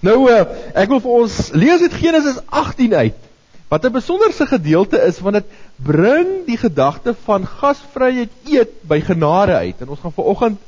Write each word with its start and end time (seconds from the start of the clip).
Nou 0.00 0.28
uh, 0.30 0.44
ek 0.78 0.92
wil 0.92 1.00
vir 1.02 1.14
ons 1.24 1.38
lees 1.58 1.82
uit 1.82 1.94
Genesis 1.98 2.38
18 2.46 2.94
uit. 2.94 3.24
Wat 3.68 3.84
'n 3.84 3.92
besonderse 3.92 4.46
gedeelte 4.46 5.00
is 5.02 5.18
want 5.20 5.42
dit 5.42 5.48
bring 5.76 6.46
die 6.46 6.56
gedagte 6.56 7.14
van 7.26 7.46
gasvryheid 7.46 8.30
eet 8.46 8.70
by 8.86 9.00
genade 9.00 9.52
uit. 9.52 9.80
En 9.80 9.88
ons 9.88 10.00
gaan 10.00 10.14
vanoggend 10.14 10.58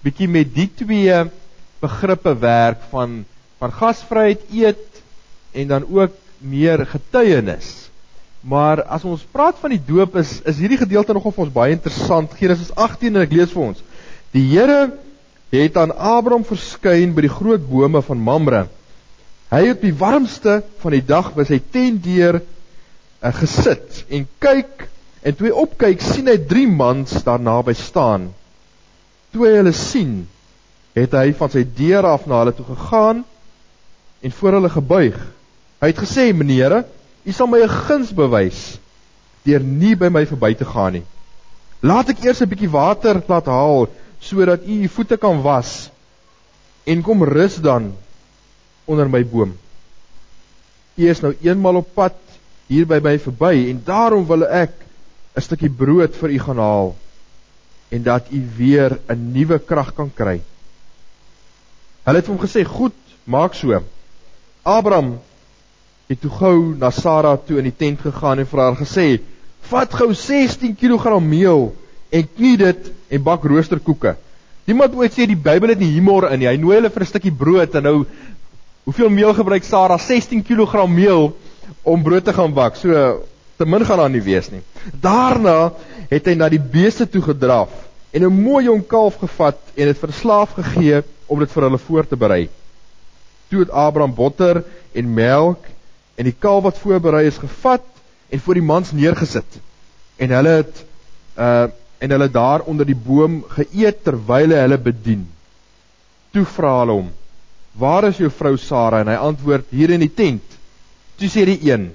bietjie 0.00 0.28
met 0.28 0.54
die 0.54 0.70
twee 0.74 1.24
begrippe 1.80 2.34
werk 2.38 2.80
van 2.90 3.24
van 3.58 3.72
gasvryheid 3.72 4.40
eet 4.52 5.02
en 5.52 5.68
dan 5.68 5.84
ook 5.90 6.12
meer 6.38 6.86
getuienis. 6.86 7.90
Maar 8.40 8.82
as 8.82 9.04
ons 9.04 9.26
praat 9.30 9.58
van 9.60 9.70
die 9.70 9.84
doop 9.86 10.16
is 10.16 10.40
is 10.42 10.58
hierdie 10.58 10.80
gedeelte 10.80 11.12
nogal 11.12 11.32
vir 11.36 11.44
ons 11.44 11.52
baie 11.52 11.76
interessant. 11.76 12.32
Genesis 12.32 12.72
18 12.74 13.14
en 13.14 13.22
ek 13.22 13.36
lees 13.36 13.52
vir 13.52 13.62
ons. 13.62 13.84
Die 14.32 14.48
Here 14.48 14.96
het 15.52 15.76
aan 15.76 15.92
Abraham 15.92 16.44
verskyn 16.44 17.14
by 17.14 17.20
die 17.28 17.36
groot 17.36 17.68
bome 17.68 18.02
van 18.02 18.18
Mamre. 18.18 18.66
Hy 19.48 19.62
het 19.70 19.80
die 19.80 19.94
warmste 19.96 20.62
van 20.82 20.92
die 20.96 21.04
dag 21.04 21.32
by 21.36 21.46
sy 21.48 21.60
tent 21.72 22.02
deur 22.04 22.40
uh, 22.40 23.32
gesit 23.40 24.04
en 24.12 24.26
kyk 24.42 24.84
en 25.24 25.36
toe 25.36 25.48
hy 25.48 25.54
opkyk 25.64 26.04
sien 26.04 26.28
hy 26.28 26.36
drie 26.50 26.66
mans 26.68 27.22
daar 27.26 27.40
naby 27.40 27.74
staan. 27.74 28.28
Toe 29.32 29.46
hy 29.48 29.56
hulle 29.56 29.72
sien, 29.76 30.20
het 30.96 31.16
hy 31.16 31.32
van 31.36 31.50
sy 31.52 31.64
deur 31.64 32.06
af 32.08 32.28
na 32.28 32.42
hulle 32.42 32.54
toe 32.56 32.68
gegaan 32.68 33.24
en 34.20 34.36
voor 34.40 34.58
hulle 34.58 34.70
gebuig. 34.72 35.18
Hy 35.78 35.90
het 35.92 36.00
gesê: 36.02 36.30
"Meneere, 36.34 36.84
U 37.28 37.32
sal 37.32 37.48
my 37.50 37.60
'n 37.60 37.68
guns 37.68 38.10
bewys 38.16 38.78
deur 39.44 39.60
nie 39.60 39.94
by 39.94 40.08
my 40.08 40.24
verby 40.26 40.54
te 40.56 40.64
gaan 40.64 40.92
nie. 40.96 41.04
Laat 41.84 42.08
ek 42.08 42.24
eers 42.24 42.40
'n 42.42 42.48
bietjie 42.48 42.70
water 42.72 43.20
laat 43.28 43.46
haal 43.46 43.88
sodat 44.20 44.64
u 44.64 44.74
u 44.84 44.88
voete 44.88 45.16
kan 45.16 45.42
was 45.42 45.90
en 46.84 47.02
kom 47.02 47.22
rus 47.22 47.56
dan 47.56 47.92
onder 48.88 49.08
my 49.08 49.22
boom. 49.24 49.52
U 50.98 51.08
is 51.08 51.20
nou 51.22 51.34
eenmal 51.44 51.82
op 51.82 51.92
pad 51.94 52.16
hier 52.68 52.88
by 52.88 52.98
my 53.04 53.18
verby 53.22 53.68
en 53.68 53.82
daarom 53.84 54.24
wil 54.26 54.44
ek 54.44 54.72
'n 55.36 55.44
stukkie 55.44 55.70
brood 55.70 56.16
vir 56.16 56.30
u 56.30 56.38
gaan 56.38 56.58
haal 56.58 56.96
en 57.94 58.02
dat 58.02 58.32
u 58.32 58.40
weer 58.56 58.98
'n 59.08 59.32
nuwe 59.32 59.58
krag 59.58 59.94
kan 59.94 60.10
kry. 60.14 60.40
Hulle 62.04 62.18
het 62.18 62.26
hom 62.26 62.38
gesê: 62.38 62.64
"Goed, 62.64 62.96
maak 63.24 63.54
so." 63.54 63.82
Abraham 64.62 65.20
het 66.06 66.20
toe 66.20 66.30
gou 66.30 66.74
na 66.76 66.90
Sara 66.90 67.36
toe 67.36 67.58
in 67.58 67.64
die 67.64 67.76
tent 67.76 68.00
gegaan 68.00 68.38
en 68.38 68.46
vir 68.46 68.60
haar 68.60 68.76
gesê: 68.76 69.20
"Vat 69.60 69.94
gou 69.94 70.14
16 70.14 70.76
kg 70.76 71.20
meel 71.20 71.74
en 72.10 72.28
knie 72.36 72.56
dit 72.56 72.92
en 73.08 73.22
bak 73.22 73.44
roosterkoeke." 73.44 74.16
Niemand 74.64 74.94
ooit 74.94 75.12
sê 75.12 75.26
die 75.26 75.36
Bybel 75.36 75.68
het 75.68 75.78
nie 75.78 75.94
humor 75.94 76.30
in 76.32 76.38
nie. 76.38 76.48
Hy 76.48 76.56
nooi 76.56 76.76
hulle 76.76 76.90
vir 76.90 77.02
'n 77.02 77.06
stukkie 77.06 77.32
brood 77.32 77.74
en 77.74 77.82
nou 77.82 78.06
hoeveel 78.88 79.10
meel 79.12 79.34
gebruik 79.36 79.64
Sara? 79.68 79.98
16 80.00 80.40
kg 80.42 80.86
meel 80.88 81.36
om 81.84 82.02
brood 82.02 82.24
te 82.24 82.32
gaan 82.32 82.54
bak. 82.56 82.78
So 82.80 83.20
te 83.60 83.66
min 83.68 83.84
gaan 83.84 84.00
daar 84.00 84.10
nie 84.10 84.22
wees 84.24 84.48
nie. 84.48 84.62
Daarna 84.96 85.74
het 86.08 86.30
hy 86.30 86.34
na 86.38 86.48
die 86.48 86.62
beeste 86.62 87.04
toe 87.04 87.20
gedraf 87.20 87.74
en 88.16 88.24
'n 88.24 88.32
mooi 88.32 88.64
jong 88.64 88.86
kalf 88.86 89.18
gevat 89.20 89.60
en 89.76 89.90
dit 89.92 89.98
vir 89.98 90.08
'n 90.08 90.20
slaaf 90.20 90.54
gegee 90.56 91.02
om 91.26 91.38
dit 91.38 91.52
vir 91.52 91.62
hulle 91.62 91.78
voor 91.78 92.08
te 92.08 92.16
berei. 92.16 92.48
Toe 93.50 93.60
het 93.60 93.70
Abraham 93.70 94.14
botter 94.14 94.64
en 94.92 95.14
melk 95.14 95.68
en 96.16 96.24
die 96.24 96.36
kalf 96.38 96.62
wat 96.62 96.78
voorberei 96.78 97.26
is 97.26 97.38
gevat 97.38 97.84
en 98.28 98.40
voor 98.40 98.54
die 98.54 98.68
mans 98.72 98.92
neergesit. 98.92 99.60
En 100.16 100.30
hulle 100.30 100.64
het 100.64 100.84
uh 101.36 101.66
en 101.98 102.10
hulle 102.10 102.30
daar 102.30 102.60
onder 102.60 102.86
die 102.86 102.96
boom 102.96 103.44
geëet 103.48 104.04
terwyl 104.04 104.50
hy 104.50 104.60
hulle 104.64 104.78
bedien. 104.78 105.28
Toe 106.30 106.44
vra 106.44 106.78
hulle 106.78 106.92
hom: 106.92 107.10
"Waar 107.78 108.08
is 108.08 108.18
jou 108.18 108.30
vrou 108.30 108.56
Sara?" 108.58 109.00
En 109.00 109.08
hy 109.08 109.14
antwoord: 109.14 109.66
"Hier 109.70 109.90
in 109.90 110.00
die 110.00 110.14
tent." 110.14 110.42
Toe 111.18 111.28
sê 111.28 111.44
die 111.46 111.70
een: 111.70 111.90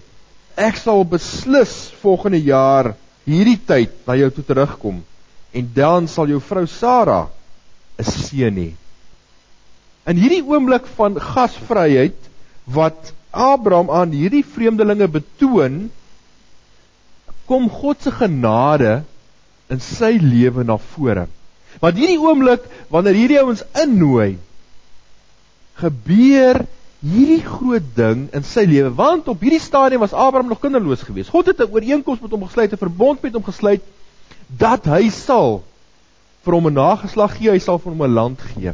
"Ek 0.55 0.77
sal 0.77 1.03
beslis 1.05 1.91
volgende 2.01 2.39
jaar 2.43 2.95
hierdie 3.25 3.59
tyd 3.67 3.91
na 4.07 4.15
jou 4.15 4.29
toe 4.31 4.43
terugkom 4.43 5.03
en 5.53 5.71
dan 5.73 6.07
sal 6.07 6.27
jou 6.27 6.39
vrou 6.39 6.65
Sara 6.67 7.29
'n 7.99 8.03
seun 8.03 8.55
hê." 8.55 8.71
In 10.07 10.17
hierdie 10.17 10.43
oomblik 10.43 10.87
van 10.95 11.19
gasvryheid 11.19 12.17
wat 12.65 13.13
Abraham 13.31 13.89
aan 13.89 14.11
hierdie 14.11 14.43
vreemdelinge 14.43 15.07
betoon 15.07 15.91
kom 17.47 17.69
God 17.69 18.01
se 18.01 18.11
genade 18.11 19.03
in 19.71 19.79
sy 19.79 20.17
lewe 20.21 20.63
na 20.63 20.77
vore. 20.77 21.27
Want 21.81 21.97
hierdie 21.97 22.19
oomblik 22.21 22.67
wanneer 22.93 23.17
hierdie 23.17 23.39
ouens 23.41 23.63
innooi 23.83 24.37
gebeur 25.79 26.65
hierdie 27.03 27.43
groot 27.43 27.89
ding 27.95 28.29
in 28.31 28.45
sy 28.47 28.63
lewe 28.69 28.93
want 28.95 29.27
op 29.27 29.41
hierdie 29.43 29.61
stadium 29.61 30.03
was 30.05 30.13
Abraham 30.15 30.47
nog 30.53 30.61
kinderloos 30.63 31.03
geweest. 31.03 31.29
God 31.29 31.51
het 31.51 31.59
'n 31.59 31.71
ooreenkoms 31.71 32.19
met 32.19 32.31
hom 32.31 32.45
gesluit, 32.47 32.71
'n 32.71 32.77
verbond 32.77 33.21
met 33.21 33.33
hom 33.33 33.43
gesluit 33.43 33.81
dat 34.47 34.85
hy 34.85 35.09
sal 35.09 35.63
vir 36.43 36.53
hom 36.53 36.67
'n 36.67 36.73
nageslag 36.73 37.37
gee, 37.37 37.51
hy 37.51 37.59
sal 37.59 37.79
vir 37.79 37.91
hom 37.91 38.03
'n 38.03 38.13
land 38.13 38.39
gee. 38.41 38.73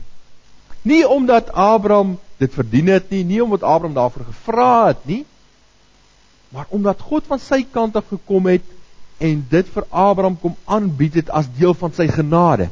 Nie 0.81 1.07
omdat 1.07 1.51
Abraham 1.53 2.19
dit 2.37 2.53
verdien 2.53 2.87
het 2.87 3.09
nie, 3.09 3.23
nie 3.23 3.43
omdat 3.43 3.63
Abraham 3.63 3.93
daarvoor 3.93 4.25
gevra 4.25 4.87
het 4.87 5.05
nie, 5.05 5.25
maar 6.49 6.65
omdat 6.69 7.01
God 7.01 7.23
van 7.27 7.39
sy 7.39 7.65
kant 7.71 7.95
af 7.95 8.07
gekom 8.07 8.45
het 8.45 8.63
en 9.17 9.45
dit 9.49 9.67
vir 9.67 9.85
Abraham 9.89 10.39
kom 10.39 10.55
aanbied 10.65 11.13
het 11.13 11.29
as 11.29 11.45
deel 11.57 11.73
van 11.73 11.91
sy 11.93 12.07
genade. 12.07 12.69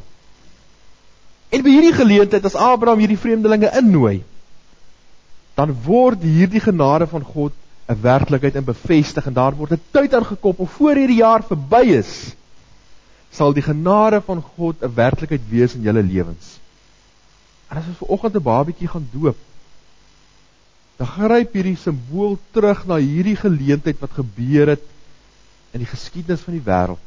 En 1.48 1.62
by 1.64 1.70
hierdie 1.72 1.96
geleentheid 1.96 2.44
as 2.44 2.54
Abraham 2.54 3.00
hierdie 3.00 3.20
vreemdelinge 3.20 3.70
innooi, 3.80 4.22
dan 5.56 5.72
word 5.84 6.22
hierdie 6.22 6.60
genade 6.62 7.06
van 7.10 7.24
God 7.24 7.54
'n 7.88 8.00
werklikheid 8.02 8.54
en 8.54 8.64
bevestig 8.64 9.26
en 9.26 9.32
daar 9.32 9.56
word 9.56 9.72
'n 9.72 9.82
tyd 9.90 10.14
aangekoppel 10.14 10.66
voor 10.66 10.94
hierdie 10.94 11.22
jaar 11.24 11.42
verby 11.42 11.84
is 11.96 12.36
sal 13.30 13.52
die 13.52 13.64
genade 13.64 14.20
van 14.20 14.42
God 14.42 14.82
'n 14.82 14.94
werklikheid 14.94 15.44
wees 15.48 15.74
in 15.74 15.82
julle 15.82 16.02
lewens. 16.02 16.58
En 17.68 17.76
as 17.76 17.86
ons 17.86 17.96
ver 17.96 18.08
oggend 18.08 18.36
'n 18.36 18.42
babatjie 18.42 18.88
gaan 18.88 19.08
doop, 19.12 19.36
dan 20.96 21.06
gryp 21.06 21.52
hierdie 21.52 21.76
simbool 21.76 22.38
terug 22.50 22.86
na 22.86 22.96
hierdie 22.96 23.36
geleentheid 23.36 24.00
wat 24.00 24.10
gebeur 24.10 24.66
het 24.74 24.84
in 25.72 25.80
die 25.84 25.92
geskiedenis 25.92 26.40
van 26.40 26.54
die 26.54 26.64
wêreld. 26.64 27.04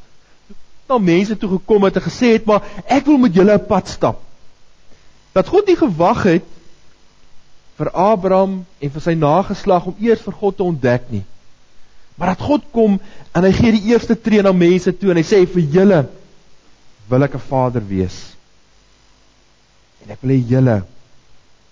Na 0.87 0.97
mense 0.97 1.37
toe 1.37 1.49
gekom 1.49 1.83
het 1.83 1.95
en 1.95 2.01
gesê 2.01 2.33
het, 2.33 2.45
"Maar 2.45 2.61
ek 2.85 3.05
wil 3.05 3.17
met 3.17 3.33
julle 3.33 3.53
'n 3.53 3.65
pad 3.65 3.87
stap." 3.87 4.30
Dat 5.33 5.47
God 5.47 5.67
nie 5.67 5.77
gewag 5.79 6.23
het 6.27 6.47
vir 7.79 7.91
Abraham 7.95 8.61
en 8.79 8.93
vir 8.93 9.03
sy 9.03 9.13
nageslag 9.17 9.87
om 9.89 9.99
eers 9.99 10.21
vir 10.21 10.37
God 10.37 10.57
te 10.57 10.63
ontdek 10.63 11.07
nie. 11.09 11.23
Maar 12.19 12.35
dat 12.35 12.45
God 12.45 12.67
kom 12.75 12.99
en 13.31 13.47
hy 13.47 13.53
gee 13.55 13.77
die 13.77 13.93
eerste 13.93 14.17
tree 14.19 14.43
na 14.43 14.51
mense 14.51 14.93
toe 14.97 15.13
en 15.13 15.21
hy 15.21 15.25
sê 15.25 15.45
vir 15.47 15.63
julle 15.77 16.01
wil 17.09 17.23
ek 17.23 17.35
'n 17.35 17.47
vader 17.49 17.83
wees. 17.87 18.35
En 20.03 20.11
ek 20.11 20.21
wil 20.21 20.35
hê 20.35 20.41
julle 20.55 20.81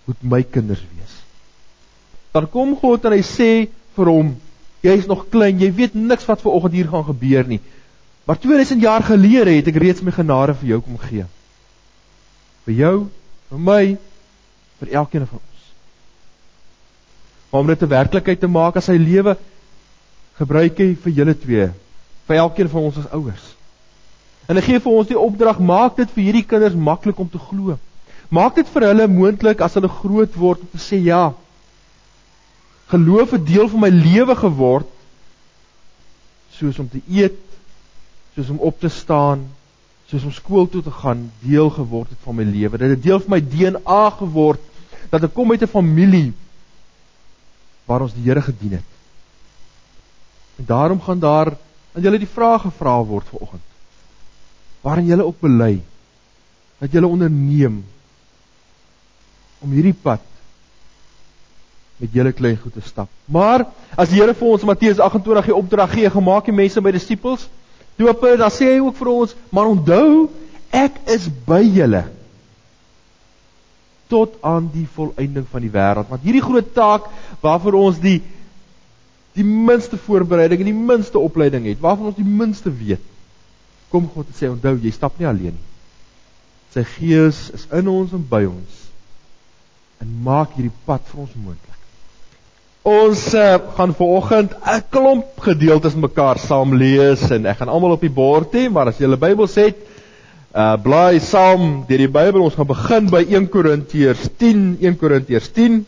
moet 0.10 0.24
my 0.24 0.44
kinders 0.44 0.82
wees 0.82 1.20
dan 2.32 2.50
kom 2.50 2.76
God 2.78 3.06
en 3.10 3.16
hy 3.18 3.24
sê 3.26 3.52
vir 3.98 4.12
hom 4.12 4.34
jy's 4.86 5.08
nog 5.10 5.28
klein 5.34 5.60
jy 5.62 5.70
weet 5.76 5.98
niks 5.98 6.28
wat 6.30 6.42
ver 6.44 6.56
oggend 6.56 6.78
hier 6.78 6.90
gaan 6.92 7.08
gebeur 7.08 7.48
nie 7.50 7.60
maar 8.30 8.40
2000 8.42 8.84
jaar 8.86 9.06
gelede 9.06 9.56
het 9.58 9.70
ek 9.72 9.80
reeds 9.82 10.04
my 10.06 10.14
genade 10.16 10.56
vir 10.62 10.76
jou 10.76 10.82
kom 10.86 11.00
gee 11.02 11.26
vir 12.68 12.78
jou 12.78 12.96
vir 13.50 13.60
my 13.60 13.84
vir 14.80 14.96
elkeen 15.02 15.28
van 15.28 15.40
ons. 15.40 15.64
Om 17.50 17.68
dit 17.68 17.82
'n 17.82 17.94
werklikheid 17.96 18.40
te 18.40 18.48
maak 18.48 18.76
as 18.76 18.88
hy 18.88 18.98
lewe 18.98 19.38
gebruik 20.38 20.78
hy 20.78 20.96
vir 20.96 21.12
julle 21.12 21.36
twee 21.36 21.70
vir 22.28 22.36
elkeen 22.36 22.70
van 22.70 22.82
ons 22.82 22.98
as 22.98 23.12
ouers. 23.12 23.56
En 24.48 24.56
hy 24.56 24.62
gee 24.62 24.80
vir 24.80 24.92
ons 24.92 25.08
die 25.08 25.20
opdrag 25.20 25.60
maak 25.60 25.96
dit 25.98 26.10
vir 26.12 26.24
hierdie 26.24 26.46
kinders 26.46 26.76
maklik 26.76 27.20
om 27.20 27.30
te 27.30 27.38
glo. 27.38 27.78
Maak 28.30 28.56
dit 28.56 28.68
vir 28.68 28.82
hulle 28.82 29.08
moontlik 29.08 29.62
as 29.62 29.74
hulle 29.74 29.90
groot 29.90 30.36
word 30.36 30.62
om 30.62 30.70
te 30.72 30.78
sê 30.78 31.02
ja 31.04 31.34
geloof 32.90 33.34
'n 33.34 33.46
deel 33.46 33.68
van 33.70 33.80
my 33.80 33.90
lewe 33.90 34.36
geword 34.36 34.88
soos 36.58 36.80
om 36.80 36.90
te 36.90 37.02
eet, 37.08 37.38
soos 38.36 38.50
om 38.50 38.58
op 38.58 38.80
te 38.80 38.90
staan, 38.90 39.48
soos 40.10 40.26
om 40.26 40.34
skool 40.34 40.68
toe 40.70 40.82
te 40.82 40.92
gaan, 40.92 41.28
deel 41.44 41.70
geword 41.70 42.10
het 42.10 42.22
van 42.26 42.36
my 42.40 42.44
lewe. 42.44 42.78
Dit 42.82 42.96
het 42.96 43.04
deel 43.04 43.20
van 43.22 43.36
my 43.36 43.42
DNA 43.46 44.04
geword 44.18 44.62
dat 45.10 45.26
ek 45.26 45.34
kom 45.34 45.52
uit 45.52 45.62
'n 45.62 45.70
familie 45.70 46.34
waar 47.86 48.02
ons 48.02 48.14
die 48.14 48.26
Here 48.26 48.42
gedien 48.42 48.72
het. 48.78 48.90
En 50.58 50.66
daarom 50.66 51.02
gaan 51.02 51.20
daar 51.20 51.58
aan 51.94 52.02
julle 52.02 52.20
die 52.20 52.34
vrae 52.34 52.60
gevra 52.60 53.04
word 53.04 53.28
vanoggend. 53.28 53.62
Waarin 54.82 55.06
julle 55.06 55.26
ook 55.26 55.40
bely 55.40 55.82
dat 56.80 56.92
julle 56.92 57.08
onderneem 57.08 57.86
om 59.60 59.72
hierdie 59.72 59.98
pad 60.02 60.22
met 62.00 62.14
julle 62.16 62.32
klein 62.32 62.58
goed 62.58 62.74
te 62.74 62.82
stap. 62.82 63.10
Maar 63.26 63.66
as 63.96 64.10
die 64.10 64.22
Here 64.22 64.34
vir 64.34 64.48
ons 64.48 64.64
Matteus 64.64 65.00
28 65.00 65.46
gee 65.46 65.56
opdrag 65.56 65.92
gee, 65.92 66.10
gemaak 66.10 66.46
die 66.46 66.56
mense 66.56 66.82
by 66.82 66.94
disippels, 66.96 67.50
hulle, 68.08 68.38
dan 68.40 68.54
sê 68.54 68.74
hy 68.74 68.80
ook 68.84 68.98
vir 69.00 69.12
ons, 69.12 69.36
maar 69.52 69.70
onthou, 69.70 70.30
ek 70.76 71.00
is 71.12 71.28
by 71.48 71.62
julle 71.66 72.06
tot 74.10 74.40
aan 74.46 74.72
die 74.74 74.88
volëinding 74.90 75.46
van 75.52 75.64
die 75.64 75.72
wêreld. 75.74 76.10
Want 76.10 76.26
hierdie 76.26 76.44
groot 76.44 76.74
taak 76.74 77.10
waarvoor 77.44 77.78
ons 77.78 78.02
die 78.02 78.20
die 79.38 79.46
minste 79.46 79.96
voorbereiding 80.02 80.64
en 80.64 80.72
die 80.72 80.86
minste 80.90 81.20
opleiding 81.22 81.68
het, 81.70 81.78
waarvan 81.80 82.10
ons 82.10 82.18
die 82.18 82.26
minste 82.26 82.72
weet. 82.74 83.04
Kom 83.94 84.10
God 84.12 84.28
sê 84.36 84.50
onthou, 84.50 84.74
jy 84.82 84.92
stap 84.92 85.20
nie 85.22 85.30
alleen 85.30 85.54
nie. 85.54 85.68
Sy 86.74 86.84
Gees 86.98 87.48
is 87.56 87.66
in 87.74 87.88
ons 87.90 88.12
en 88.18 88.26
by 88.30 88.44
ons 88.50 88.86
en 90.00 90.12
maak 90.24 90.54
hierdie 90.56 90.74
pad 90.88 91.06
vir 91.12 91.24
ons 91.26 91.36
moontlik. 91.36 91.79
Ons 92.88 93.34
uh, 93.36 93.58
gaan 93.76 93.94
vanoggend 93.94 94.54
'n 94.56 94.84
klomp 94.90 95.40
gedeeltes 95.44 95.96
mekaar 95.96 96.40
saam 96.40 96.76
lees 96.76 97.30
en 97.30 97.46
ek 97.46 97.58
gaan 97.58 97.68
almal 97.68 97.98
op 97.98 98.02
die 98.02 98.14
bord 98.14 98.54
hê, 98.56 98.70
maar 98.72 98.88
as 98.88 98.98
jy 98.98 99.08
'n 99.08 99.20
Bybel 99.20 99.48
het, 99.56 99.78
uh 100.56 100.78
blaai 100.80 101.20
saam 101.20 101.84
deur 101.88 101.98
die 101.98 102.08
Bybel. 102.08 102.42
Ons 102.42 102.56
gaan 102.56 102.68
begin 102.68 103.10
by 103.10 103.26
1 103.28 103.50
Korintiërs 103.50 104.30
10, 104.38 104.78
1 104.80 104.98
Korintiërs 104.98 105.52
10 105.52 105.86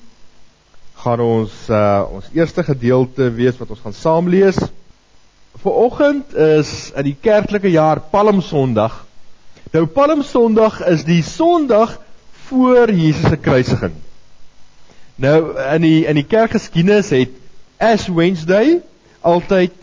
gaan 1.01 1.19
ons 1.19 1.51
uh 1.69 2.03
ons 2.11 2.27
eerste 2.35 2.63
gedeelte 2.63 3.31
wees 3.31 3.57
wat 3.57 3.69
ons 3.69 3.79
gaan 3.79 3.93
saam 3.93 4.27
lees. 4.27 4.59
Vanoggend 5.63 6.35
is 6.35 6.91
in 6.95 7.03
die 7.07 7.17
kerklike 7.21 7.71
jaar 7.71 8.03
Palm 8.11 8.41
Sondag. 8.41 9.05
Nou 9.71 9.85
Palm 9.85 10.23
Sondag 10.23 10.81
is 10.91 11.03
die 11.07 11.23
Sondag 11.23 11.99
voor 12.51 12.91
Jesus 12.91 13.29
se 13.29 13.37
kruisiging. 13.37 13.95
Nou 15.21 15.53
in 15.53 15.83
die 15.85 16.05
in 16.09 16.17
die 16.17 16.25
kerkgeskiedenis 16.25 17.11
het 17.13 17.33
Ash 17.77 18.07
Wednesday 18.09 18.79
altyd 19.21 19.75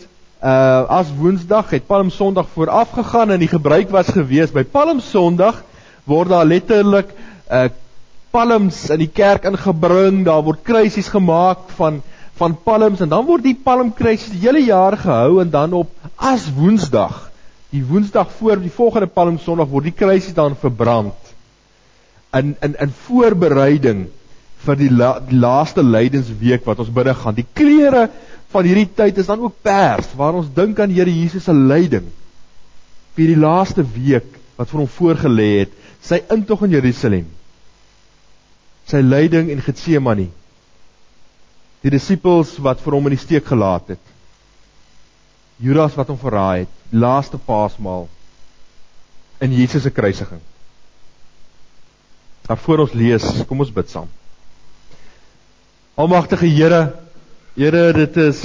uh 0.42 0.98
as 0.98 1.12
Woensdag 1.14 1.70
het 1.70 1.86
Palm 1.86 2.10
Sondag 2.10 2.48
vooraf 2.54 2.90
gegaan 2.96 3.30
en 3.30 3.38
die 3.38 3.50
gebruik 3.50 3.92
was 3.94 4.10
gewees 4.14 4.50
by 4.54 4.64
Palm 4.66 4.98
Sondag 5.00 5.60
word 6.10 6.32
daar 6.34 6.48
letterlik 6.48 7.14
uh 7.54 7.68
palms 8.34 8.82
in 8.92 9.00
die 9.00 9.08
kerk 9.08 9.46
ingebring, 9.48 10.24
daar 10.26 10.42
word 10.44 10.66
kruisies 10.66 11.08
gemaak 11.08 11.70
van 11.78 12.02
van 12.38 12.58
palms 12.62 13.00
en 13.00 13.10
dan 13.10 13.24
word 13.26 13.46
die 13.46 13.56
palmkruisies 13.62 14.34
die 14.34 14.42
hele 14.42 14.60
jaar 14.66 14.98
gehou 14.98 15.40
en 15.42 15.50
dan 15.54 15.72
op 15.72 15.94
as 16.16 16.50
Woensdag, 16.54 17.30
die 17.70 17.86
Woensdag 17.86 18.30
voor 18.42 18.58
die 18.62 18.74
volgende 18.74 19.06
Palm 19.06 19.38
Sondag 19.38 19.70
word 19.70 19.90
die 19.92 19.96
kruisies 20.02 20.34
dan 20.34 20.58
verbrand. 20.58 21.34
In 22.34 22.56
in 22.60 22.74
in 22.74 22.94
voorbereiding 23.06 24.08
vir 24.68 24.78
die, 24.78 24.90
la, 24.92 25.14
die 25.24 25.38
laaste 25.40 25.82
lydensweek 25.84 26.66
wat 26.68 26.82
ons 26.84 26.92
binne 26.92 27.14
gaan. 27.16 27.36
Die 27.36 27.46
klere 27.56 28.08
van 28.52 28.68
hierdie 28.68 28.88
tyd 28.96 29.18
is 29.20 29.28
dan 29.28 29.40
ook 29.44 29.62
pers 29.64 30.12
waar 30.16 30.36
ons 30.38 30.52
dink 30.54 30.78
aan 30.80 30.92
Here 30.92 31.12
Jesus 31.12 31.48
se 31.48 31.54
lyding 31.56 32.06
vir 33.16 33.32
die 33.32 33.40
laaste 33.40 33.82
week 33.82 34.36
wat 34.58 34.70
vir 34.70 34.80
hom 34.82 34.90
voorgelê 34.90 35.50
het, 35.62 35.74
sy 36.02 36.20
intog 36.34 36.64
in 36.66 36.76
Jerusalem 36.76 37.26
sy 38.88 39.02
lyding 39.04 39.50
in 39.52 39.62
Getsemane. 39.62 40.28
Die 41.84 41.92
disippels 41.92 42.56
wat 42.64 42.80
vir 42.82 42.96
hom 42.96 43.08
in 43.08 43.14
die 43.14 43.20
steek 43.20 43.46
gelaat 43.46 43.92
het. 43.94 44.14
Judas 45.62 45.96
wat 45.98 46.08
hom 46.10 46.18
verraai 46.20 46.64
het, 46.64 46.72
laaste 46.94 47.38
Paasmaal 47.42 48.06
in 49.44 49.54
Jesus 49.54 49.84
se 49.84 49.92
kruisiging. 49.94 50.40
Maar 52.48 52.60
voor 52.64 52.86
ons 52.86 52.94
lees, 52.96 53.26
kom 53.46 53.60
ons 53.60 53.74
bid 53.74 53.90
saam. 53.92 54.08
Almagtige 55.98 56.46
Here, 56.46 56.94
Here, 57.58 57.92
dit 57.92 58.16
is 58.22 58.44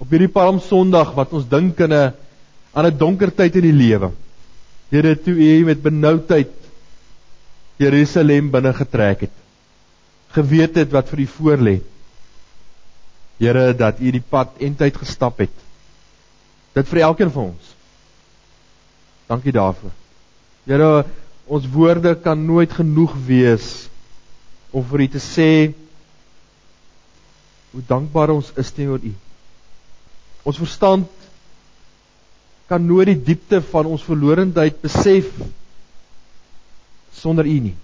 op 0.00 0.08
hierdie 0.08 0.30
Palm 0.32 0.56
Sondag 0.64 1.10
wat 1.12 1.34
ons 1.36 1.44
dink 1.44 1.76
aan 1.84 1.92
'n 1.92 2.14
aan 2.72 2.86
'n 2.88 2.96
donker 2.96 3.28
tyd 3.28 3.56
in 3.60 3.66
die 3.68 3.76
lewe. 3.76 4.08
Here, 4.88 5.12
toe 5.14 5.34
U 5.36 5.64
met 5.64 5.82
benoudheid 5.82 6.48
Jerusalem 7.76 8.50
binne 8.50 8.72
getrek 8.72 9.28
het. 9.28 9.36
Geweet 10.32 10.74
het 10.74 10.90
wat 10.90 11.08
vir 11.08 11.20
u 11.20 11.26
voorlê. 11.26 11.76
Here 13.38 13.74
dat 13.76 14.00
u 14.00 14.10
die 14.10 14.24
pad 14.24 14.56
eintyd 14.60 14.96
gestap 14.96 15.38
het. 15.38 15.52
Dit 16.72 16.88
vir 16.88 17.00
elkeen 17.00 17.30
van 17.30 17.52
ons. 17.52 17.74
Dankie 19.28 19.52
daarvoor. 19.52 19.92
Here, 20.64 21.04
ons 21.44 21.68
woorde 21.68 22.14
kan 22.14 22.46
nooit 22.46 22.72
genoeg 22.72 23.12
wees 23.26 23.88
om 24.74 24.82
vir 24.90 25.06
u 25.06 25.08
te 25.14 25.22
sê 25.22 25.50
hoe 27.72 27.82
dankbaar 27.86 28.34
ons 28.34 28.50
is 28.58 28.72
teenoor 28.74 29.02
u. 29.02 29.12
Ons 30.44 30.58
verstand 30.60 31.08
kan 32.68 32.82
nooit 32.86 33.12
die 33.12 33.20
diepte 33.32 33.60
van 33.70 33.86
ons 33.86 34.04
verlorendheid 34.06 34.80
besef 34.82 35.30
sonder 37.14 37.46
U 37.46 37.58
nie. 37.68 37.74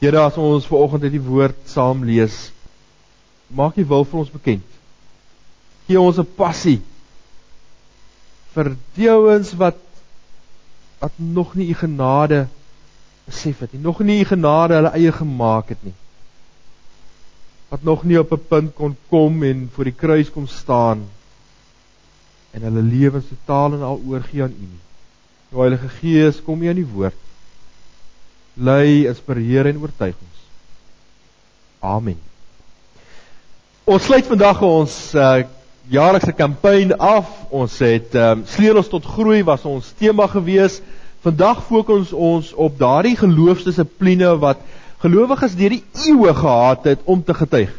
Here, 0.00 0.20
as 0.22 0.38
ons 0.40 0.68
ver 0.68 0.80
oggend 0.80 1.04
uit 1.04 1.14
die 1.16 1.22
woord 1.24 1.58
saam 1.68 2.04
lees, 2.08 2.48
maak 3.52 3.76
U 3.80 3.84
wil 3.88 4.06
vir 4.08 4.22
ons 4.22 4.32
bekend. 4.32 4.78
Gee 5.88 6.00
ons 6.00 6.20
'n 6.20 6.28
passie 6.36 6.80
vir 8.54 8.76
die 8.96 9.10
ouens 9.10 9.52
wat 9.58 9.78
wat 11.00 11.12
nog 11.18 11.54
nie 11.56 11.70
U 11.72 11.74
genade 11.74 12.46
besef 13.30 13.62
het 13.64 13.72
nie, 13.72 13.82
nog 13.82 14.02
nie 14.04 14.24
genade 14.28 14.76
hulle 14.78 14.92
eie 14.98 15.12
gemaak 15.14 15.72
het 15.74 15.80
nie. 15.86 15.96
Wat 17.70 17.86
nog 17.86 18.04
nie 18.04 18.18
op 18.18 18.32
'n 18.34 18.46
punt 18.48 18.74
kon 18.74 18.96
kom 19.08 19.42
en 19.42 19.70
voor 19.72 19.84
die 19.84 19.96
kruis 19.96 20.30
kom 20.30 20.46
staan 20.46 21.08
en 22.50 22.62
hulle 22.62 22.82
lewens 22.82 23.26
totaal 23.28 23.74
en 23.78 23.82
al 23.82 24.00
oorgee 24.06 24.42
aan 24.42 24.54
U 24.58 24.66
nie. 24.66 24.84
O 25.52 25.60
Heilige 25.60 25.88
Gees, 25.88 26.42
kom 26.42 26.62
U 26.62 26.68
aan 26.68 26.82
die 26.82 26.92
woord 26.92 27.18
lei, 28.60 29.06
inspireer 29.08 29.70
en 29.70 29.80
oortuig 29.80 30.16
ons. 30.16 30.42
Amen. 31.80 32.18
Ons 33.88 34.04
sluit 34.06 34.26
vandag 34.28 34.60
ons 34.66 34.96
uh, 35.16 35.42
jaarlikse 35.90 36.34
kampanje 36.36 36.96
af. 37.00 37.30
Ons 37.50 37.78
het 37.82 38.14
um, 38.18 38.44
sleutels 38.46 38.90
tot 38.92 39.06
groei 39.06 39.42
was 39.46 39.64
ons 39.68 39.92
tema 39.98 40.28
gewees. 40.30 40.80
Vandag 41.20 41.64
fokus 41.68 42.12
ons 42.12 42.52
op 42.56 42.78
daardie 42.80 43.16
geloofsdissipline 43.20 44.32
wat 44.40 44.62
gelowiges 45.02 45.56
deur 45.56 45.74
die 45.76 45.84
eeue 46.08 46.32
gehad 46.34 46.86
het 46.88 47.04
om 47.04 47.20
te 47.24 47.34
getuig. 47.36 47.72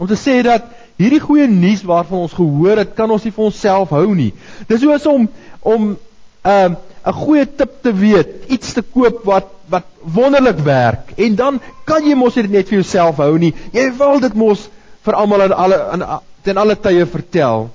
Om 0.00 0.08
te 0.08 0.18
sê 0.20 0.40
dat 0.44 0.68
hierdie 1.00 1.20
goeie 1.20 1.48
nuus 1.48 1.82
waarvan 1.88 2.26
ons 2.26 2.36
gehoor 2.36 2.80
het, 2.80 2.92
kan 2.96 3.10
ons 3.10 3.24
nie 3.24 3.32
vir 3.32 3.46
onsself 3.48 3.92
hou 3.96 4.12
nie. 4.16 4.30
Dis 4.68 4.84
soos 4.84 5.06
om 5.08 5.28
om 5.60 5.90
'n 5.90 5.96
uh, 6.44 6.76
'n 7.06 7.16
goeie 7.16 7.46
tip 7.56 7.80
te 7.82 7.92
weet, 7.92 8.28
iets 8.48 8.72
te 8.76 8.82
koop 8.82 9.24
wat 9.24 9.48
wat 9.70 9.86
wonderlik 10.02 10.58
werk 10.58 11.12
en 11.16 11.34
dan 11.34 11.60
kan 11.84 12.04
jy 12.04 12.14
mos 12.14 12.34
dit 12.34 12.50
net 12.50 12.68
vir 12.68 12.80
jouself 12.80 13.16
hou 13.16 13.38
nie. 13.38 13.54
Jy 13.72 13.92
wil 13.96 14.20
dit 14.20 14.34
mos 14.34 14.68
vir 15.04 15.14
almal 15.14 15.42
en 15.42 15.52
alle 15.52 15.78
in 15.92 16.04
ten 16.42 16.56
alle 16.56 16.76
tye 16.76 17.06
vertel 17.06 17.70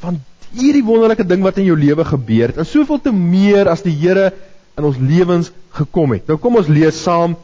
van 0.00 0.20
hierdie 0.56 0.84
wonderlike 0.84 1.26
ding 1.26 1.42
wat 1.46 1.58
in 1.60 1.68
jou 1.68 1.76
lewe 1.78 2.04
gebeur 2.04 2.50
het 2.50 2.58
en 2.58 2.68
soveel 2.68 3.00
te 3.02 3.12
meer 3.14 3.68
as 3.70 3.84
die 3.86 3.94
Here 3.94 4.30
in 4.78 4.86
ons 4.86 4.98
lewens 4.98 5.50
gekom 5.76 6.16
het. 6.16 6.26
Nou 6.28 6.38
kom 6.40 6.58
ons 6.60 6.70
lees 6.70 6.98
saam 7.04 7.36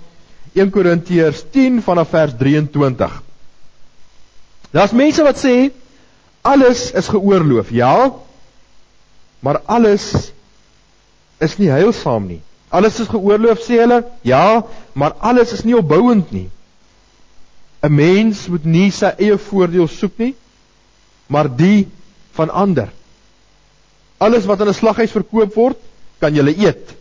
1 0.56 0.70
Korintiërs 0.72 1.44
10 1.52 1.82
vanaf 1.84 2.10
vers 2.14 2.34
23. 2.38 3.12
Daar's 4.72 4.94
mense 4.96 5.24
wat 5.24 5.38
sê 5.40 5.70
alles 6.46 6.90
is 6.96 7.10
geoorloof. 7.12 7.70
Ja. 7.70 8.12
Maar 9.40 9.60
alles 9.66 10.32
is 11.38 11.56
nie 11.60 11.70
heilsaam 11.70 12.26
nie. 12.26 12.40
Alles 12.68 12.98
is 13.02 13.10
geoorloof 13.10 13.62
sê 13.66 13.80
hulle. 13.82 14.02
Ja, 14.26 14.64
maar 14.92 15.14
alles 15.20 15.52
is 15.52 15.64
nie 15.64 15.76
opbouend 15.76 16.32
nie. 16.32 16.48
'n 17.82 17.92
Mens 17.94 18.46
moet 18.48 18.64
nie 18.64 18.90
sy 18.90 19.12
eie 19.18 19.36
voordeel 19.38 19.86
soek 19.88 20.16
nie, 20.18 20.34
maar 21.26 21.46
die 21.56 21.86
van 22.32 22.50
ander. 22.50 22.88
Alles 24.18 24.46
wat 24.48 24.60
in 24.60 24.68
'n 24.68 24.74
slaghuis 24.74 25.12
verkoop 25.12 25.54
word, 25.54 25.76
kan 26.18 26.34
jy 26.34 26.54
eet 26.56 26.94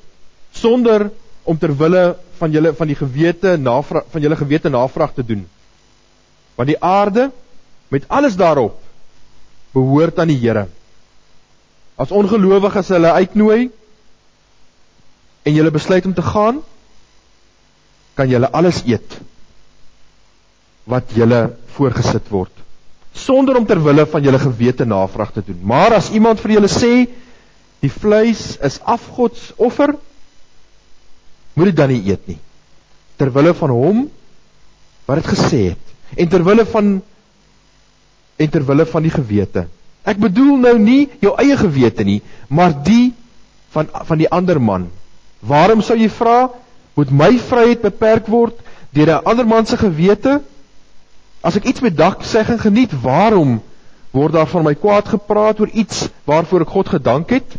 sonder 0.52 1.12
om 1.44 1.58
ter 1.58 1.72
wille 1.78 2.16
van 2.40 2.52
julle 2.52 2.74
van 2.74 2.88
die 2.88 2.96
gewete 2.96 3.58
navraag 3.58 4.04
van 4.12 4.22
julle 4.22 4.36
gewete 4.36 4.70
navraag 4.70 5.14
te 5.14 5.24
doen. 5.24 5.48
Want 6.56 6.68
die 6.68 6.82
aarde 6.82 7.32
met 7.88 8.08
alles 8.08 8.36
daarop 8.36 8.80
behoort 9.72 10.20
aan 10.20 10.28
die 10.28 10.40
Here. 10.40 10.68
As 11.96 12.12
ongelowiges 12.12 12.88
hulle 12.88 13.12
uitnooi 13.12 13.72
en 15.44 15.54
jy 15.54 15.70
besluit 15.72 16.06
om 16.06 16.14
te 16.14 16.22
gaan, 16.22 16.64
kan 18.16 18.30
jy 18.30 18.42
alles 18.44 18.84
eet 18.86 19.20
wat 20.84 21.16
julle 21.16 21.56
voorgesit 21.76 22.30
word 22.30 22.65
sonder 23.16 23.58
om 23.58 23.66
ter 23.66 23.80
wille 23.84 24.06
van 24.12 24.24
julle 24.24 24.40
gewete 24.40 24.86
navraag 24.86 25.32
te 25.34 25.44
doen. 25.46 25.60
Maar 25.64 25.98
as 26.00 26.12
iemand 26.12 26.42
vir 26.44 26.58
julle 26.58 26.72
sê 26.72 26.94
die 27.84 27.92
vleis 27.92 28.56
is 28.66 28.80
afgodsoffer, 28.84 29.96
moet 31.56 31.72
dit 31.72 31.78
dan 31.78 31.92
nie 31.94 32.02
eet 32.12 32.28
nie. 32.28 32.40
Ter 33.16 33.32
wille 33.32 33.54
van 33.56 33.72
hom 33.72 34.06
wat 35.06 35.22
dit 35.22 35.32
gesê 35.36 35.62
het 35.72 36.20
en 36.20 36.30
ter 36.30 36.44
wille 36.44 36.66
van 36.66 36.98
en 38.36 38.52
ter 38.52 38.66
wille 38.68 38.86
van 38.90 39.06
die 39.06 39.14
gewete. 39.14 39.68
Ek 40.06 40.20
bedoel 40.22 40.58
nou 40.62 40.76
nie 40.82 41.06
jou 41.24 41.32
eie 41.40 41.56
gewete 41.58 42.04
nie, 42.06 42.20
maar 42.48 42.76
die 42.84 43.14
van 43.74 43.88
van 43.92 44.22
die 44.22 44.30
ander 44.32 44.60
man 44.62 44.92
Waarom 45.46 45.82
sou 45.84 45.98
jy 46.00 46.08
vra 46.10 46.48
Moet 46.96 47.12
my 47.12 47.34
vryheid 47.44 47.82
beperk 47.84 48.28
word 48.32 48.60
deur 48.96 49.10
'n 49.12 49.26
ander 49.28 49.46
man 49.46 49.66
se 49.66 49.78
gewete? 49.78 50.42
As 51.46 51.58
ek 51.60 51.68
iets 51.70 51.84
met 51.86 51.98
danksegging 51.98 52.58
geniet, 52.62 52.94
waarom 53.04 53.60
word 54.16 54.34
daar 54.34 54.50
van 54.50 54.66
my 54.66 54.74
kwaad 54.74 55.12
gepraat 55.14 55.60
oor 55.62 55.70
iets 55.70 56.08
waarvoor 56.26 56.66
ek 56.66 56.74
God 56.74 56.90
gedank 56.96 57.34
het? 57.36 57.58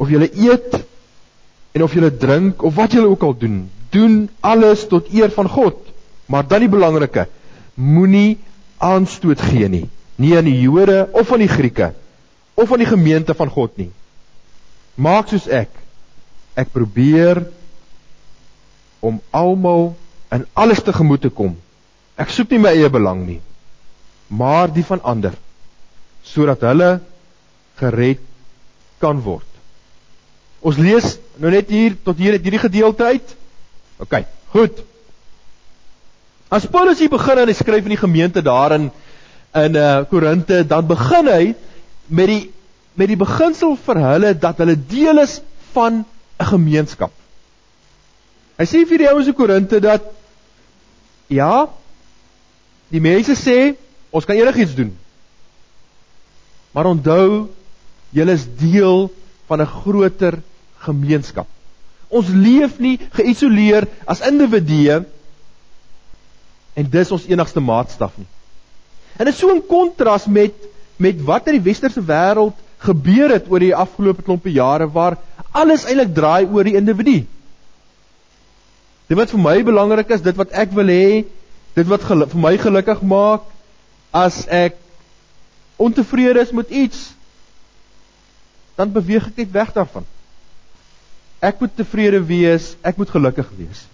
Of 0.00 0.08
jy 0.08 0.30
eet 0.30 0.78
en 1.76 1.84
of 1.84 1.92
jy 1.96 2.08
drink 2.16 2.62
of 2.64 2.76
wat 2.78 2.96
jy 2.96 3.04
ook 3.04 3.24
al 3.26 3.36
doen, 3.36 3.58
doen 3.92 4.14
alles 4.40 4.86
tot 4.88 5.10
eer 5.12 5.32
van 5.34 5.48
God. 5.48 5.76
Maar 6.32 6.46
dan 6.48 6.64
die 6.64 6.72
belangrike, 6.72 7.26
moenie 7.74 8.38
aanstoot 8.80 9.40
gee 9.40 9.68
nie, 9.68 9.86
nie 10.16 10.32
aan 10.36 10.48
die 10.48 10.60
Jode 10.62 11.04
of 11.12 11.32
aan 11.32 11.44
die 11.44 11.52
Grieke 11.52 11.92
of 12.54 12.72
aan 12.72 12.80
die 12.84 12.88
gemeente 12.88 13.34
van 13.36 13.52
God 13.52 13.76
nie. 13.80 13.90
Maak 14.94 15.28
soos 15.32 15.48
ek. 15.48 15.72
Ek 16.56 16.72
probeer 16.72 17.42
om 19.00 19.20
almal 19.32 19.94
in 20.32 20.44
alles 20.52 20.82
tegemoet 20.84 21.24
te 21.24 21.32
kom. 21.32 21.56
Ek 22.20 22.30
soek 22.30 22.50
nie 22.52 22.60
my 22.60 22.74
eie 22.76 22.90
belang 22.92 23.24
nie, 23.26 23.40
maar 24.28 24.72
die 24.72 24.84
van 24.84 25.00
ander 25.02 25.36
sodat 26.22 26.62
hulle 26.62 27.00
gered 27.80 28.20
kan 29.02 29.18
word. 29.24 29.48
Ons 30.62 30.78
lees 30.78 31.16
nou 31.42 31.50
net 31.50 31.70
hier 31.72 31.96
tot 32.06 32.18
hier 32.22 32.36
hierdie 32.38 32.62
gedeelte 32.62 33.08
uit. 33.10 33.34
OK, 34.04 34.20
goed. 34.54 34.82
As 36.52 36.68
Paulus 36.70 37.00
hier 37.02 37.10
begin 37.10 37.42
en 37.42 37.50
hy 37.50 37.56
skryf 37.56 37.88
in 37.88 37.96
die 37.96 38.02
gemeente 38.04 38.44
daar 38.44 38.76
in 38.78 38.90
in 39.52 39.76
uh 39.76 40.04
Korinte, 40.08 40.62
dan 40.64 40.86
begin 40.88 41.28
hy 41.28 41.42
met 42.08 42.30
die 42.30 42.42
met 42.96 43.08
die 43.08 43.18
beginsel 43.20 43.74
vir 43.86 44.00
hulle 44.00 44.32
dat 44.36 44.60
hulle 44.60 44.76
deel 44.76 45.20
is 45.20 45.40
van 45.72 46.04
'n 46.40 46.48
gemeenskap. 46.52 47.12
Hy 48.58 48.66
sê 48.68 48.84
vir 48.88 48.98
die 48.98 49.08
ouens 49.10 49.26
in 49.26 49.34
Korinte 49.34 49.80
dat 49.80 50.02
ja, 51.26 51.68
die 52.92 53.00
mense 53.00 53.36
sê 53.38 53.74
ons 54.12 54.26
kan 54.28 54.36
enigiets 54.36 54.76
doen. 54.76 54.92
Maar 56.72 56.90
onthou, 56.92 57.48
julle 58.12 58.36
is 58.36 58.44
deel 58.60 59.08
van 59.48 59.60
'n 59.60 59.72
groter 59.80 60.42
gemeenskap. 60.84 61.48
Ons 62.08 62.28
leef 62.28 62.78
nie 62.78 62.98
geïsoleer 63.12 63.88
as 64.06 64.20
individue 64.20 65.04
en 66.76 66.90
dis 66.90 67.12
ons 67.12 67.26
enigste 67.28 67.60
maatstaf 67.60 68.12
nie. 68.18 68.28
En 69.18 69.24
dit 69.24 69.34
is 69.34 69.40
so 69.40 69.54
'n 69.54 69.66
kontras 69.66 70.26
met 70.26 70.52
met 70.96 71.22
wat 71.24 71.46
in 71.46 71.58
die 71.58 71.68
westerse 71.70 72.00
wêreld 72.00 72.54
gebeur 72.78 73.30
het 73.30 73.48
oor 73.50 73.58
die 73.58 73.74
afgelope 73.74 74.22
klompe 74.22 74.52
jare 74.52 74.86
waar 74.90 75.16
alles 75.50 75.84
eintlik 75.84 76.14
draai 76.14 76.46
oor 76.46 76.64
die 76.64 76.76
individu. 76.76 77.24
Dit 79.08 79.18
wat 79.18 79.30
vir 79.30 79.40
my 79.40 79.62
belangrik 79.62 80.10
is, 80.10 80.22
dit 80.22 80.36
wat 80.36 80.52
ek 80.52 80.70
wil 80.76 80.86
hê, 80.86 81.24
dit 81.74 81.88
wat 81.88 82.04
vir 82.04 82.38
my 82.38 82.56
gelukkig 82.60 83.02
maak 83.02 83.48
as 84.12 84.44
ek 84.46 84.76
ontevrede 85.80 86.40
is 86.40 86.52
met 86.52 86.70
iets, 86.70 87.12
dan 88.76 88.92
beweeg 88.92 89.30
ek 89.30 89.40
net 89.42 89.52
weg 89.52 89.72
daarvan. 89.72 90.04
Ek 91.42 91.60
moet 91.60 91.74
tevrede 91.76 92.20
wees, 92.28 92.74
ek 92.86 93.00
moet 93.00 93.10
gelukkig 93.10 93.48
wees. 93.56 93.86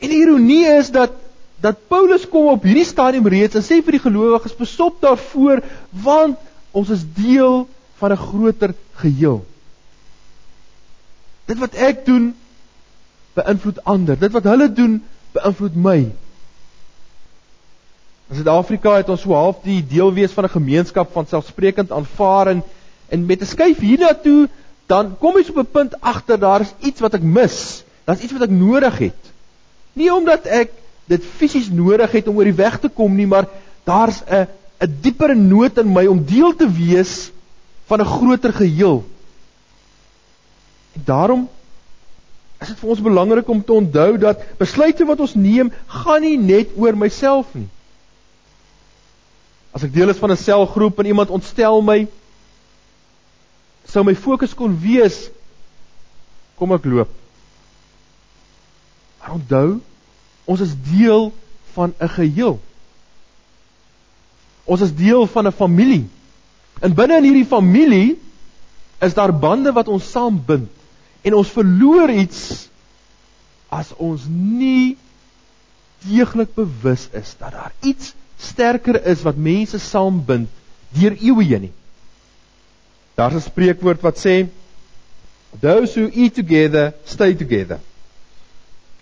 En 0.00 0.12
die 0.12 0.22
ironie 0.22 0.64
is 0.76 0.90
dat 0.94 1.12
dat 1.60 1.86
Paulus 1.88 2.26
kom 2.28 2.50
op 2.52 2.66
hierdie 2.68 2.84
stadium 2.84 3.26
reeds 3.32 3.56
en 3.56 3.64
sê 3.64 3.78
vir 3.84 3.96
die 3.96 4.02
gelowiges: 4.04 4.56
"Besop 4.56 5.00
daarvoor 5.00 5.62
want 5.90 6.36
ons 6.76 6.90
is 6.92 7.04
deel 7.16 7.64
van 7.96 8.12
'n 8.12 8.16
groter 8.16 8.74
geheel." 9.00 9.40
Dit 11.46 11.58
wat 11.58 11.74
ek 11.74 12.04
doen 12.06 12.34
beïnvloed 13.34 13.84
ander. 13.84 14.18
Dit 14.18 14.32
wat 14.32 14.44
hulle 14.44 14.68
doen 14.72 15.02
beïnvloed 15.32 15.76
my. 15.76 16.12
In 18.26 18.40
Suid-Afrika 18.40 18.96
het 18.98 19.10
ons 19.12 19.22
so 19.22 19.34
half 19.38 19.60
die 19.62 19.80
deel 19.86 20.10
wees 20.14 20.32
van 20.34 20.44
'n 20.44 20.56
gemeenskap 20.58 21.12
van 21.12 21.26
selfsprekend 21.26 21.92
aanvaar 21.92 22.46
en 22.48 22.62
en 23.08 23.26
met 23.26 23.40
'n 23.40 23.46
skuif 23.46 23.78
hiernatoe 23.78 24.48
dan 24.86 25.16
kom 25.18 25.36
jy 25.38 25.46
op 25.48 25.58
'n 25.58 25.70
punt 25.70 26.00
agter 26.00 26.38
daar 26.38 26.60
is 26.60 26.74
iets 26.80 27.00
wat 27.00 27.14
ek 27.14 27.22
mis. 27.22 27.84
Daar's 28.04 28.20
iets 28.20 28.32
wat 28.32 28.42
ek 28.42 28.50
nodig 28.50 28.98
het. 28.98 29.22
Nie 29.92 30.14
omdat 30.14 30.46
ek 30.46 30.70
dit 31.04 31.24
fisies 31.24 31.70
nodig 31.70 32.12
het 32.12 32.28
om 32.28 32.36
oor 32.36 32.44
die 32.44 32.62
weg 32.62 32.80
te 32.80 32.88
kom 32.88 33.14
nie, 33.14 33.26
maar 33.26 33.46
daar's 33.84 34.22
'n 34.26 34.46
'n 34.80 34.98
dieper 35.00 35.36
nood 35.36 35.78
in 35.78 35.92
my 35.92 36.06
om 36.06 36.24
deel 36.24 36.54
te 36.56 36.70
wees 36.70 37.30
van 37.86 38.00
'n 38.00 38.04
groter 38.04 38.52
geheel. 38.52 39.04
En 40.94 41.02
daarom 41.04 41.48
is 42.60 42.68
dit 42.68 42.78
vir 42.78 42.88
ons 42.88 43.00
belangrik 43.00 43.48
om 43.48 43.64
te 43.64 43.72
onthou 43.72 44.18
dat 44.18 44.42
besluite 44.58 45.04
wat 45.04 45.20
ons 45.20 45.34
neem, 45.34 45.72
gaan 45.86 46.20
nie 46.20 46.38
net 46.38 46.68
oor 46.76 46.96
myself 46.96 47.46
nie. 47.52 47.68
As 49.76 49.84
ek 49.84 49.92
deel 49.92 50.08
is 50.08 50.20
van 50.22 50.32
'n 50.32 50.40
selgroep 50.40 50.98
en 51.02 51.06
iemand 51.12 51.30
ontstel 51.30 51.82
my, 51.84 52.06
sou 53.84 54.04
my 54.04 54.14
fokus 54.16 54.54
kon 54.56 54.72
wees 54.80 55.28
kom 56.56 56.72
ek 56.72 56.84
loop. 56.88 57.10
Maar 59.20 59.36
onthou, 59.36 59.80
ons 60.48 60.60
is 60.64 60.72
deel 60.88 61.32
van 61.74 61.92
'n 62.00 62.08
geheel. 62.08 62.56
Ons 64.64 64.80
is 64.80 64.94
deel 64.94 65.26
van 65.26 65.46
'n 65.46 65.52
familie. 65.52 66.08
En 66.80 66.94
binne 66.94 67.16
in 67.16 67.28
hierdie 67.28 67.46
familie 67.46 68.18
is 69.00 69.14
daar 69.14 69.32
bande 69.32 69.72
wat 69.72 69.88
ons 69.88 70.10
saambind 70.10 70.68
en 71.22 71.34
ons 71.34 71.48
verloor 71.48 72.10
iets 72.10 72.68
as 73.68 73.92
ons 73.96 74.24
nie 74.30 74.96
deeglik 76.06 76.54
bewus 76.54 77.08
is 77.12 77.34
dat 77.38 77.52
daar 77.52 77.72
iets 77.80 78.14
sterker 78.46 79.00
is 79.06 79.24
wat 79.26 79.36
mense 79.36 79.78
saambind 79.82 80.48
deur 80.96 81.16
eeue 81.18 81.44
heen 81.44 81.66
nie. 81.68 81.74
Daar's 83.16 83.34
'n 83.34 83.40
spreekwoord 83.40 84.02
wat 84.02 84.18
sê 84.18 84.46
those 85.60 86.00
who 86.00 86.08
eat 86.12 86.34
together 86.34 86.92
stay 87.04 87.34
together. 87.34 87.78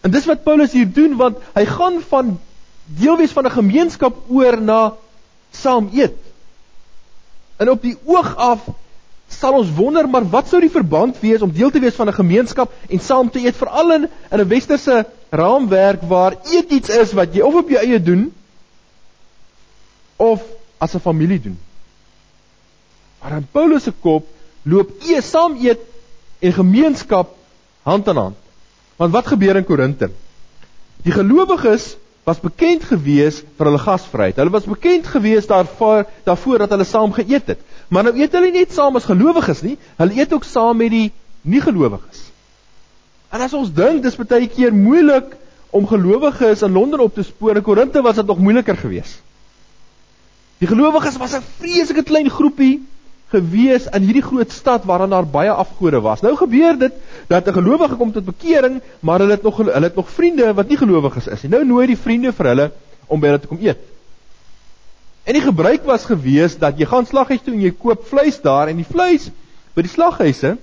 En 0.02 0.10
dis 0.10 0.26
wat 0.26 0.44
Paulus 0.44 0.72
hier 0.72 0.92
doen 0.92 1.16
want 1.16 1.38
hy 1.54 1.64
gaan 1.64 2.00
van 2.08 2.38
deel 2.84 3.16
wees 3.16 3.32
van 3.32 3.46
'n 3.46 3.50
gemeenskap 3.50 4.16
oor 4.28 4.60
na 4.60 4.94
saam 5.50 5.90
eet. 5.92 6.16
En 7.56 7.70
op 7.70 7.82
die 7.82 7.96
oog 8.04 8.36
af 8.36 8.68
sal 9.28 9.56
ons 9.58 9.72
wonder 9.74 10.08
maar 10.08 10.26
wat 10.30 10.48
sou 10.48 10.60
die 10.60 10.70
verband 10.70 11.18
wees 11.20 11.42
om 11.42 11.52
deel 11.52 11.70
te 11.70 11.80
wees 11.80 11.94
van 11.94 12.08
'n 12.08 12.20
gemeenskap 12.20 12.72
en 12.88 13.00
saam 13.00 13.30
te 13.30 13.40
eet 13.40 13.56
veral 13.56 13.92
in 13.92 14.08
in 14.30 14.40
'n 14.40 14.48
westerse 14.48 15.06
raamwerk 15.30 16.02
waar 16.02 16.36
eet 16.52 16.70
iets 16.70 16.88
is 16.88 17.12
wat 17.12 17.34
jy 17.34 17.40
of 17.40 17.54
op 17.54 17.68
jou 17.68 17.80
eie 17.80 18.02
doen 18.02 18.32
of 20.16 20.42
as 20.78 20.94
'n 20.94 21.00
familie 21.00 21.40
doen. 21.40 21.58
Maar 23.20 23.36
in 23.36 23.46
Paulus 23.50 23.82
se 23.82 23.92
kop 24.00 24.26
loop 24.62 24.90
eet 25.00 25.24
saam 25.24 25.56
eet 25.60 25.80
en 26.38 26.52
gemeenskap 26.52 27.36
hand 27.82 28.08
aan 28.08 28.16
hand. 28.16 28.36
Want 28.96 29.12
wat 29.12 29.26
gebeur 29.26 29.56
in 29.56 29.64
Korinthe? 29.64 30.10
Die 31.02 31.12
gelowiges 31.12 31.96
was 32.24 32.40
bekend 32.40 32.84
gewees 32.88 33.42
vir 33.56 33.68
hulle 33.68 33.78
gasvryheid. 33.78 34.36
Hulle 34.40 34.52
was 34.52 34.68
bekend 34.68 35.06
gewees 35.06 35.46
daarvoor 35.46 36.06
daarvoor 36.24 36.58
dat 36.64 36.70
hulle 36.70 36.84
saam 36.88 37.12
geëet 37.12 37.46
het. 37.52 37.60
Maar 37.88 38.08
nou 38.08 38.14
eet 38.16 38.32
hulle 38.32 38.50
nie 38.50 38.64
net 38.64 38.72
saam 38.72 38.96
as 38.96 39.08
gelowiges 39.08 39.60
nie, 39.62 39.76
hulle 39.96 40.16
eet 40.16 40.32
ook 40.32 40.44
saam 40.48 40.80
met 40.80 40.90
die 40.90 41.10
nie-gelowiges. 41.42 42.30
En 43.28 43.44
as 43.44 43.52
ons 43.52 43.72
dink 43.72 44.02
dis 44.02 44.16
baie 44.16 44.48
keer 44.48 44.72
moeilik 44.72 45.36
om 45.74 45.86
gelowiges 45.90 46.62
in 46.62 46.72
Londen 46.72 47.00
op 47.00 47.14
te 47.14 47.24
spoor, 47.26 47.56
in 47.56 47.66
Korinthe 47.66 48.02
was 48.02 48.16
dit 48.16 48.26
nog 48.26 48.38
moeiliker 48.38 48.76
geweest. 48.76 49.20
Die 50.64 50.70
gelowiges 50.70 51.18
was 51.20 51.34
'n 51.36 51.44
vreeslike 51.60 52.02
klein 52.08 52.30
groepie 52.32 52.80
gewees 53.28 53.84
in 53.96 54.04
hierdie 54.06 54.22
groot 54.24 54.52
stad 54.52 54.84
waarin 54.88 55.10
daar 55.12 55.26
baie 55.26 55.50
afgode 55.50 56.00
was. 56.00 56.22
Nou 56.22 56.36
gebeur 56.40 56.78
dit 56.78 56.92
dat 57.28 57.48
'n 57.48 57.52
gelowige 57.52 57.96
kom 58.00 58.12
tot 58.12 58.24
bekering, 58.24 58.80
maar 59.00 59.18
hulle 59.18 59.36
het 59.36 59.42
nog 59.42 59.56
hulle 59.56 59.88
het 59.88 59.94
nog 59.94 60.08
vriende 60.10 60.54
wat 60.54 60.68
nie 60.68 60.76
gelowiges 60.76 61.26
is 61.26 61.42
nie. 61.42 61.50
Nou 61.50 61.64
nooi 61.64 61.86
die 61.86 61.96
vriende 61.96 62.32
vir 62.32 62.46
hulle 62.46 62.70
om 63.06 63.20
by 63.20 63.26
hulle 63.26 63.40
te 63.40 63.46
kom 63.46 63.58
eet. 63.60 63.78
En 65.24 65.32
die 65.32 65.42
gebruik 65.42 65.84
was 65.84 66.04
gewees 66.04 66.56
dat 66.58 66.78
jy 66.78 66.86
gaan 66.86 67.06
slaghuis 67.06 67.42
toe 67.44 67.54
en 67.54 67.60
jy 67.60 67.70
koop 67.70 68.06
vleis 68.06 68.40
daar 68.40 68.68
en 68.68 68.76
die 68.76 68.88
vleis 68.92 69.30
by 69.74 69.82
die 69.82 69.90
slaghuise 69.90 70.56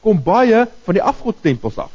kom 0.00 0.22
baie 0.22 0.66
van 0.84 0.94
die 0.94 1.02
afgodstempels 1.02 1.78
af. 1.78 1.90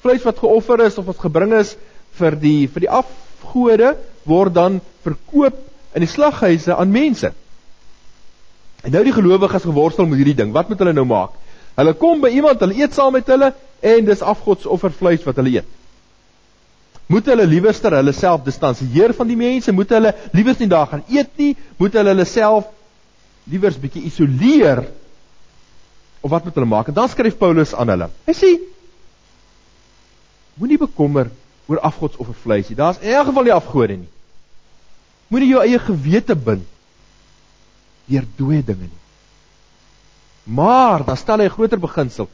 Vleis 0.00 0.22
wat 0.22 0.38
geoffer 0.38 0.80
is 0.80 0.98
of 0.98 1.06
wat 1.06 1.18
gebring 1.18 1.52
is 1.52 1.76
vir 2.18 2.34
die 2.34 2.66
vir 2.66 2.80
die 2.80 2.90
afgode 2.90 3.96
word 4.24 4.54
dan 4.54 4.80
verkoop 5.02 5.54
in 5.94 6.02
die 6.02 6.10
slaghuise 6.10 6.74
aan 6.76 6.90
mense. 6.92 7.32
En 8.84 8.92
nou 8.92 9.04
die 9.06 9.14
gelowiges 9.16 9.64
geworstel 9.64 10.08
met 10.10 10.20
hierdie 10.20 10.36
ding. 10.42 10.52
Wat 10.52 10.68
moet 10.68 10.82
hulle 10.82 10.92
nou 10.96 11.06
maak? 11.08 11.38
Hulle 11.78 11.94
kom 11.98 12.20
by 12.22 12.30
iemand, 12.34 12.60
hulle 12.62 12.76
eet 12.78 12.94
saam 12.94 13.14
met 13.16 13.30
hulle 13.30 13.52
en 13.84 14.06
dis 14.06 14.22
afgodsoffervleis 14.22 15.24
wat 15.26 15.40
hulle 15.40 15.56
eet. 15.58 15.70
Moet 17.10 17.26
hulle 17.28 17.46
liewerster 17.46 17.94
hulle 17.98 18.14
self 18.16 18.44
distansieer 18.46 19.12
van 19.16 19.28
die 19.28 19.38
mense? 19.38 19.72
Moet 19.76 19.92
hulle 19.96 20.14
liewers 20.32 20.60
nie 20.60 20.70
daar 20.70 20.88
gaan 20.90 21.04
eet 21.12 21.32
nie? 21.40 21.52
Moet 21.80 21.98
hulle 21.98 22.14
hulle 22.14 22.28
self 22.28 22.70
liewers 23.50 23.76
bietjie 23.80 24.06
isoleer? 24.08 24.84
Of 26.24 26.32
wat 26.32 26.46
moet 26.46 26.56
hulle 26.56 26.70
maak? 26.70 26.88
En 26.88 26.96
dan 26.96 27.10
skryf 27.12 27.36
Paulus 27.38 27.74
aan 27.76 27.92
hulle. 27.92 28.08
Hy 28.28 28.36
sê 28.38 28.54
Moenie 30.54 30.78
bekommer 30.78 31.32
oor 31.66 31.80
afgodsoffervleis 31.82 32.68
nie. 32.70 32.78
Daar's 32.78 33.00
in 33.02 33.10
elk 33.10 33.32
geval 33.32 33.48
nie 33.48 33.54
afgode 33.54 33.96
nie. 34.04 34.13
Moenie 35.34 35.50
jou 35.50 35.64
eie 35.66 35.80
gewete 35.82 36.36
bind 36.38 36.62
deur 38.06 38.26
dooie 38.38 38.62
dinge 38.62 38.86
nie. 38.86 39.00
Maar 40.54 41.02
dan 41.08 41.16
stel 41.16 41.40
hy 41.42 41.48
'n 41.48 41.56
groter 41.56 41.80
beginsel. 41.80 42.28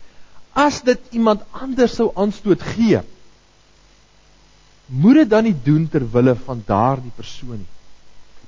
As 0.53 0.83
dit 0.83 1.01
iemand 1.11 1.41
anders 1.53 1.95
sou 1.95 2.11
aanstoot 2.15 2.63
gee, 2.75 3.01
moet 4.87 5.15
dit 5.15 5.31
dan 5.31 5.45
nie 5.45 5.55
doen 5.55 5.89
ter 5.89 6.05
wille 6.13 6.35
van 6.35 6.63
daardie 6.67 7.13
persoon 7.17 7.63
nie. 7.63 7.71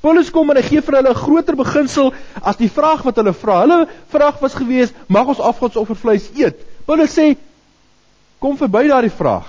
Paulus 0.03 0.31
kom 0.35 0.51
en 0.51 0.59
hy 0.59 0.63
gee 0.67 0.83
vir 0.83 0.97
hulle 0.99 1.15
'n 1.15 1.23
groter 1.25 1.57
beginsel 1.57 2.13
as 2.43 2.57
die 2.57 2.69
vraag 2.69 3.03
wat 3.07 3.17
hulle 3.17 3.33
vra. 3.33 3.61
Hulle 3.61 3.89
vraag 4.11 4.41
was 4.41 4.55
gewees, 4.55 4.93
mag 5.07 5.27
ons 5.27 5.41
afgodsoffervleis 5.41 6.29
eet? 6.35 6.59
Paulus 6.85 7.15
sê 7.15 7.37
kom 8.39 8.57
verby 8.57 8.89
daardie 8.89 9.17
vraag. 9.17 9.47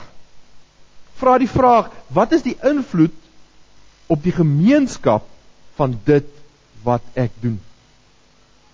Vra 1.17 1.37
die 1.37 1.49
vraag, 1.49 1.89
wat 2.07 2.31
is 2.31 2.41
die 2.41 2.57
invloed 2.61 3.22
op 4.07 4.23
die 4.23 4.35
gemeenskap 4.35 5.27
van 5.75 5.99
dit 6.05 6.27
wat 6.83 7.03
ek 7.13 7.31
doen? 7.39 7.59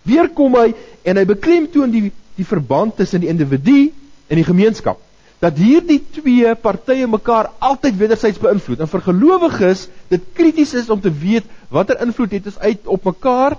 Weer 0.01 0.29
kom 0.33 0.55
hy 0.55 0.73
en 1.03 1.17
hy 1.17 1.25
beklemtoon 1.25 1.91
die 1.91 2.09
die 2.39 2.47
verband 2.47 2.95
tussen 2.95 3.19
die 3.19 3.27
individu 3.27 3.89
en 4.31 4.39
die 4.39 4.47
gemeenskap 4.47 5.01
dat 5.39 5.57
hierdie 5.59 5.99
twee 6.15 6.51
partye 6.59 7.07
mekaar 7.07 7.49
altyd 7.63 7.95
wederzijds 7.99 8.39
beïnvloed. 8.43 8.81
En 8.83 8.91
vir 8.91 9.03
gelowiges 9.05 9.85
dit 10.11 10.25
krities 10.35 10.73
is 10.75 10.89
om 10.91 10.99
te 11.01 11.11
weet 11.11 11.47
watter 11.71 11.99
invloed 12.03 12.35
het 12.35 12.49
ons 12.51 12.59
uit 12.59 12.87
op 12.87 13.07
mekaar 13.07 13.55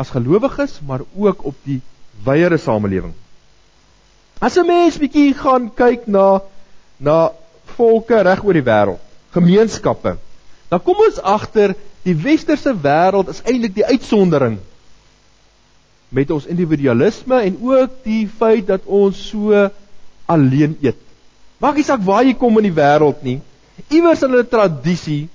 as 0.00 0.12
gelowiges, 0.12 0.80
maar 0.84 1.04
ook 1.14 1.44
op 1.48 1.56
die 1.68 1.80
wyeere 2.24 2.58
samelewing. 2.58 3.14
As 4.40 4.56
'n 4.56 4.66
mens 4.66 4.98
bietjie 4.98 5.34
gaan 5.34 5.70
kyk 5.74 6.06
na 6.06 6.42
na 6.98 7.32
volke 7.76 8.22
reg 8.22 8.44
oor 8.44 8.52
die 8.52 8.68
wêreld, 8.68 9.00
gemeenskappe, 9.32 10.16
dan 10.68 10.82
kom 10.82 11.00
ons 11.06 11.20
agter 11.20 11.74
die 12.02 12.16
westerse 12.18 12.74
wêreld 12.82 13.30
is 13.32 13.42
eintlik 13.44 13.74
die 13.74 13.86
uitsondering 13.86 14.58
met 16.12 16.30
ons 16.34 16.48
individualisme 16.50 17.38
en 17.40 17.56
ook 17.62 18.02
die 18.04 18.26
feit 18.28 18.66
dat 18.68 18.84
ons 18.84 19.16
so 19.30 19.68
alleen 20.28 20.76
eet. 20.82 20.98
Maak 21.62 21.78
nie 21.78 21.86
saak 21.86 22.02
waar 22.04 22.26
jy 22.26 22.34
kom 22.36 22.58
in 22.60 22.68
die 22.68 22.76
wêreld 22.76 23.22
nie. 23.24 23.38
Iewers 23.88 24.22
in 24.26 24.34
'n 24.36 24.48
tradisie 24.48 25.28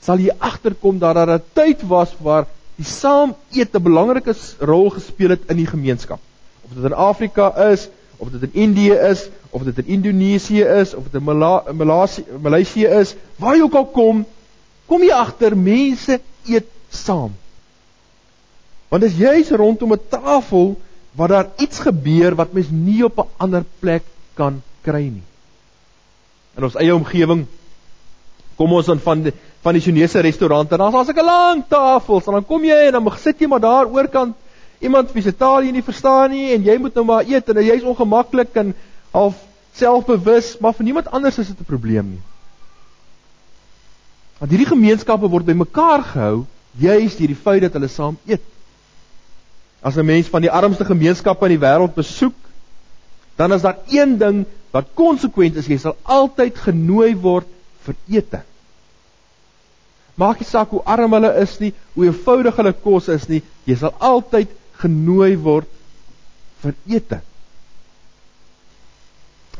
sal 0.00 0.18
jy 0.18 0.30
agterkom 0.38 0.98
dat 0.98 1.14
daar 1.14 1.34
'n 1.38 1.42
tyd 1.54 1.82
was 1.82 2.14
waar 2.20 2.46
die 2.76 2.84
saam 2.86 3.34
eet 3.52 3.74
'n 3.74 3.82
belangrike 3.82 4.34
rol 4.60 4.90
gespeel 4.90 5.30
het 5.30 5.50
in 5.50 5.56
die 5.56 5.66
gemeenskap. 5.66 6.20
Of 6.64 6.74
dit 6.74 6.84
in 6.84 6.92
Afrika 6.92 7.52
is, 7.72 7.88
of 8.20 8.28
dit 8.30 8.42
in 8.42 8.60
Indië 8.68 8.92
is, 9.08 9.28
of 9.50 9.62
dit 9.64 9.78
in 9.78 9.86
Indonesië 9.86 10.64
is, 10.82 10.94
of 10.94 11.06
dit 11.08 11.20
in 11.20 11.24
Maleisië 12.42 12.86
is, 13.00 13.14
waar 13.40 13.56
jy 13.56 13.64
ook 13.64 13.78
al 13.80 13.86
kom, 13.94 14.24
kom 14.86 15.04
jy 15.06 15.14
agter 15.16 15.56
mense 15.56 16.18
eet 16.44 16.68
saam. 16.92 17.32
Want 18.90 19.06
dit 19.06 19.12
is 19.12 19.22
juis 19.22 19.52
rondom 19.56 19.94
'n 19.96 20.08
tafel 20.08 20.76
waar 21.16 21.28
daar 21.28 21.48
iets 21.56 21.78
gebeur 21.78 22.34
wat 22.34 22.52
mens 22.52 22.68
nie 22.70 23.04
op 23.04 23.18
'n 23.18 23.28
ander 23.36 23.64
plek 23.78 24.04
kan 24.34 24.62
kry 24.82 25.08
nie. 25.08 25.26
In 26.56 26.64
ons 26.64 26.76
eie 26.76 26.94
omgewing 26.94 27.46
kom 28.56 28.72
ons 28.72 28.86
dan 28.86 28.98
van 28.98 29.22
die, 29.22 29.32
van 29.62 29.72
die 29.72 29.82
Chinese 29.82 30.20
restaurante 30.20 30.74
en 30.74 30.78
daar's 30.80 31.08
'n 31.08 31.24
lang 31.24 31.64
tafel, 31.68 32.22
en 32.26 32.32
dan 32.32 32.46
kom 32.46 32.64
jy 32.64 32.86
en 32.86 32.92
dan 32.92 33.18
sit 33.18 33.40
jy 33.40 33.46
maar 33.46 33.60
daar 33.60 33.86
oorkant 33.86 34.36
iemand 34.80 35.12
wie 35.12 35.22
se 35.22 35.32
taal 35.36 35.64
jy 35.64 35.72
nie 35.76 35.84
verstaan 35.84 36.32
nie 36.32 36.52
en 36.54 36.64
jy 36.64 36.76
moet 36.80 36.94
nou 36.96 37.04
maar 37.04 37.28
eet 37.28 37.48
en 37.48 37.62
jy's 37.62 37.84
ongemaklik 37.84 38.56
en 38.56 38.74
half 39.12 39.36
selfbewus, 39.76 40.56
maar 40.60 40.74
vir 40.74 40.88
niemand 40.88 41.10
anders 41.14 41.38
is 41.38 41.48
dit 41.48 41.60
'n 41.60 41.64
probleem 41.64 42.10
nie. 42.10 42.22
Want 44.38 44.50
hierdie 44.50 44.72
gemeenskappe 44.72 45.28
word 45.28 45.44
bymekaar 45.44 46.02
gehou 46.02 46.46
juis 46.80 47.16
deur 47.16 47.28
die 47.28 47.42
feit 47.44 47.62
dat 47.62 47.72
hulle 47.72 47.88
saam 47.88 48.16
eet. 48.26 48.42
As 49.82 49.96
'n 49.96 50.06
mens 50.06 50.28
van 50.28 50.40
die 50.40 50.50
armste 50.50 50.84
gemeenskappe 50.84 51.46
in 51.46 51.58
die 51.58 51.66
wêreld 51.66 51.94
besoek, 51.94 52.34
dan 53.36 53.52
is 53.52 53.62
daar 53.62 53.78
een 53.88 54.18
ding 54.18 54.46
wat 54.70 54.86
konsekwent 54.94 55.56
is, 55.56 55.66
jy 55.66 55.78
sal 55.78 55.96
altyd 56.02 56.56
genooi 56.56 57.16
word 57.16 57.46
vir 57.84 57.94
ete. 58.08 58.42
Maak 60.14 60.40
nie 60.40 60.48
saak 60.48 60.70
hoe 60.70 60.82
arm 60.84 61.12
hulle 61.12 61.32
is 61.40 61.58
nie, 61.58 61.72
hoe 61.94 62.04
eenvoudig 62.06 62.56
hulle 62.56 62.72
kos 62.72 63.08
is 63.08 63.28
nie, 63.28 63.42
jy 63.64 63.76
sal 63.76 63.94
altyd 63.98 64.48
genooi 64.80 65.34
word 65.40 65.68
vir 66.62 66.76
ete. 66.96 67.20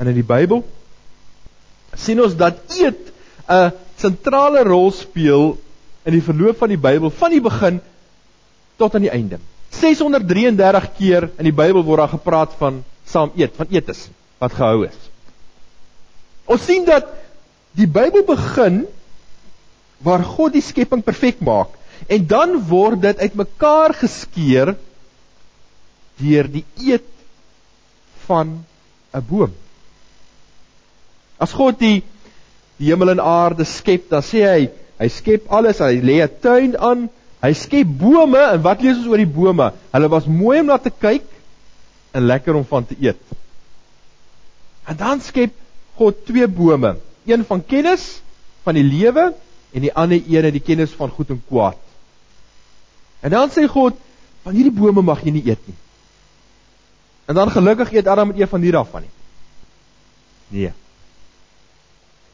En 0.00 0.08
in 0.08 0.16
die 0.16 0.26
Bybel 0.26 0.62
sien 1.98 2.20
ons 2.22 2.36
dat 2.38 2.60
eet 2.78 3.12
'n 3.50 3.72
sentrale 3.96 4.62
rol 4.64 4.90
speel 4.92 5.58
in 6.06 6.12
die 6.12 6.24
verloop 6.24 6.58
van 6.58 6.68
die 6.68 6.80
Bybel 6.80 7.10
van 7.10 7.30
die 7.30 7.40
begin 7.40 7.80
tot 8.76 8.94
aan 8.94 9.04
die 9.04 9.12
einde. 9.12 9.38
633 9.70 10.88
keer 10.96 11.28
in 11.36 11.44
die 11.44 11.56
Bybel 11.56 11.84
word 11.84 11.98
daar 11.98 12.14
gepraat 12.16 12.54
van 12.58 12.84
saam 13.04 13.32
eet, 13.36 13.52
van 13.56 13.66
eetes 13.70 14.08
wat 14.38 14.52
gehou 14.52 14.86
is. 14.86 14.96
Ons 16.46 16.64
sien 16.64 16.84
dat 16.84 17.06
die 17.76 17.86
Bybel 17.86 18.24
begin 18.26 18.86
waar 20.02 20.24
God 20.24 20.56
die 20.56 20.64
skepping 20.64 21.02
perfek 21.04 21.42
maak 21.44 21.76
en 22.08 22.26
dan 22.26 22.56
word 22.70 23.02
dit 23.02 23.18
uitmekaar 23.18 23.94
geskeur 24.00 24.74
deur 26.20 26.48
die 26.48 26.64
eet 26.78 27.06
van 28.26 28.64
'n 29.14 29.24
boom. 29.28 29.52
As 31.38 31.52
God 31.52 31.78
die 31.78 32.02
die 32.80 32.88
hemel 32.88 33.10
en 33.10 33.20
aarde 33.20 33.64
skep, 33.64 34.08
dan 34.08 34.22
sê 34.24 34.44
hy, 34.44 34.68
hy 35.00 35.08
skep 35.08 35.50
alles, 35.52 35.80
hy 35.84 36.00
lê 36.00 36.22
'n 36.24 36.40
tuin 36.40 36.76
aan, 36.76 37.08
hy 37.42 37.52
skep 37.52 37.86
bome 37.86 38.40
en 38.40 38.62
wat 38.62 38.82
lees 38.82 38.96
ons 38.96 39.06
oor 39.06 39.20
die 39.20 39.34
bome? 39.40 39.72
Hulle 39.92 40.08
was 40.08 40.26
mooi 40.26 40.60
om 40.60 40.66
na 40.66 40.78
te 40.78 40.90
kyk 40.90 41.26
en 42.12 42.26
lekker 42.26 42.54
om 42.54 42.64
van 42.64 42.86
te 42.86 42.96
eet. 43.00 43.20
En 44.88 44.96
dan 44.96 45.20
skep 45.20 45.52
God 45.96 46.24
twee 46.26 46.48
bome, 46.48 46.96
een 47.26 47.44
van 47.44 47.64
kennis 47.64 48.20
van 48.64 48.74
die 48.74 48.84
lewe 48.84 49.34
en 49.72 49.80
die 49.84 49.92
ander 49.92 50.20
een 50.26 50.52
die 50.52 50.64
kennis 50.64 50.90
van 50.96 51.10
goed 51.10 51.30
en 51.30 51.42
kwaad. 51.48 51.76
En 53.20 53.30
dan 53.30 53.50
sê 53.52 53.66
God, 53.68 53.96
van 54.42 54.56
hierdie 54.56 54.72
bome 54.72 55.02
mag 55.04 55.20
jy 55.24 55.34
nie 55.36 55.44
eet 55.44 55.60
nie. 55.68 55.76
En 57.30 57.36
dan 57.38 57.50
gelukkig 57.50 57.92
eet 57.92 58.06
Adam 58.10 58.32
met 58.32 58.48
van 58.48 58.60
hierdie 58.60 58.74
daarvan 58.74 59.04
nie. 59.06 59.10
Nee. 60.48 60.72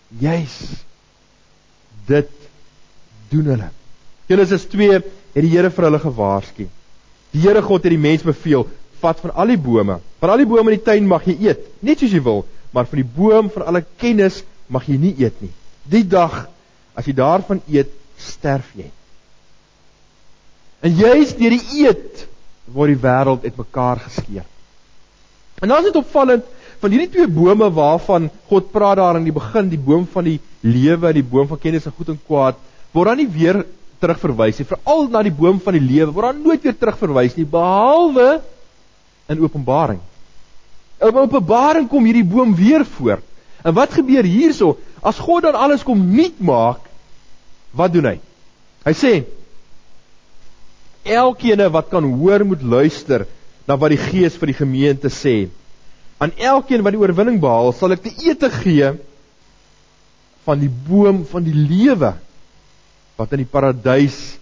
Juis 0.08 0.54
dit 2.08 2.30
doen 3.28 3.44
hulle. 3.44 3.68
Genesis 4.26 4.64
2 4.72 4.90
het 4.96 5.44
die 5.44 5.52
Here 5.52 5.70
vir 5.70 5.88
hulle 5.88 6.00
gewaarsku. 6.00 6.68
Die 7.34 7.42
Here 7.44 7.62
God 7.62 7.84
het 7.84 7.92
die 7.92 8.00
mens 8.00 8.24
beveel: 8.24 8.64
vat 9.02 9.20
van 9.20 9.34
al 9.34 9.52
die 9.52 9.60
bome. 9.60 9.98
Van 10.22 10.32
al 10.32 10.40
die 10.40 10.48
bome 10.48 10.72
in 10.72 10.78
die 10.78 10.86
tuin 10.88 11.12
mag 11.12 11.28
jy 11.28 11.36
eet, 11.50 11.68
net 11.84 12.00
soos 12.00 12.16
jy 12.16 12.24
wil, 12.24 12.46
maar 12.72 12.88
van 12.88 13.02
die 13.02 13.10
boom 13.20 13.52
van 13.52 13.68
alle 13.68 13.84
kennis 14.00 14.40
mag 14.72 14.88
jy 14.88 14.96
nie 15.02 15.12
eet 15.20 15.44
nie. 15.44 15.52
Die 15.84 16.06
dag 16.08 16.46
as 16.96 17.04
jy 17.04 17.12
daarvan 17.20 17.60
eet, 17.68 17.92
sterf 18.16 18.72
jy. 18.80 18.88
En 20.80 20.96
juis 20.96 21.36
deur 21.36 21.52
die 21.52 21.82
eet 21.84 22.28
word 22.72 22.96
die 22.96 23.02
wêreld 23.02 23.44
uitmekaar 23.44 24.06
geskeur. 24.08 24.46
En 25.60 25.68
dan 25.68 25.78
is 25.78 25.88
dit 25.90 25.96
opvallend 25.96 26.44
van 26.80 26.92
hierdie 26.92 27.12
twee 27.12 27.28
bome 27.28 27.68
waarvan 27.72 28.28
God 28.50 28.68
praat 28.72 28.98
daar 29.00 29.16
in 29.16 29.24
die 29.24 29.34
begin, 29.34 29.70
die 29.72 29.80
boom 29.80 30.04
van 30.12 30.26
die 30.28 30.38
lewe 30.60 31.08
en 31.08 31.16
die 31.16 31.24
boom 31.24 31.48
van 31.48 31.60
kennis 31.60 31.86
van 31.88 31.94
goed 31.96 32.12
en 32.12 32.18
kwaad, 32.26 32.58
word 32.92 33.12
dan 33.12 33.20
nie 33.22 33.30
weer 33.32 33.62
terugverwys 34.02 34.60
nie. 34.60 34.68
Veral 34.68 35.08
na 35.12 35.22
die 35.24 35.34
boom 35.34 35.60
van 35.64 35.78
die 35.78 35.84
lewe 35.84 36.12
word 36.12 36.32
dan 36.32 36.42
nooit 36.44 36.66
weer 36.66 36.76
terugverwys 36.76 37.38
nie 37.38 37.46
behalwe 37.48 38.42
in 39.32 39.40
Openbaring. 39.40 40.02
In 41.00 41.22
Openbaring 41.24 41.88
kom 41.88 42.04
hierdie 42.08 42.26
boom 42.26 42.54
weer 42.56 42.84
voor. 42.96 43.24
En 43.64 43.74
wat 43.74 43.96
gebeur 43.96 44.28
hierso? 44.28 44.76
As 45.00 45.18
God 45.22 45.48
dan 45.48 45.56
alles 45.56 45.84
kom 45.86 46.04
nuut 46.12 46.36
maak, 46.44 46.84
wat 47.76 47.92
doen 47.92 48.12
hy? 48.12 48.18
Hy 48.86 48.94
sê 48.96 49.12
elkeen 51.06 51.62
wat 51.70 51.88
kan 51.90 52.04
hoor 52.18 52.44
moet 52.44 52.62
luister 52.62 53.26
na 53.66 53.76
wat 53.76 53.92
die 53.94 54.00
Gees 54.00 54.36
vir 54.38 54.52
die 54.52 54.60
gemeente 54.60 55.10
sê. 55.12 55.48
Aan 56.22 56.32
elkeen 56.38 56.84
wat 56.86 56.94
die 56.94 57.02
oorwinning 57.02 57.40
behaal, 57.42 57.72
sal 57.76 57.92
ek 57.92 58.04
te 58.06 58.12
ete 58.24 58.50
gee 58.62 58.94
van 60.46 60.62
die 60.62 60.70
boom 60.70 61.24
van 61.28 61.44
die 61.44 61.54
lewe 61.56 62.14
wat 63.18 63.32
in 63.34 63.42
die 63.42 63.50
paradys 63.50 64.36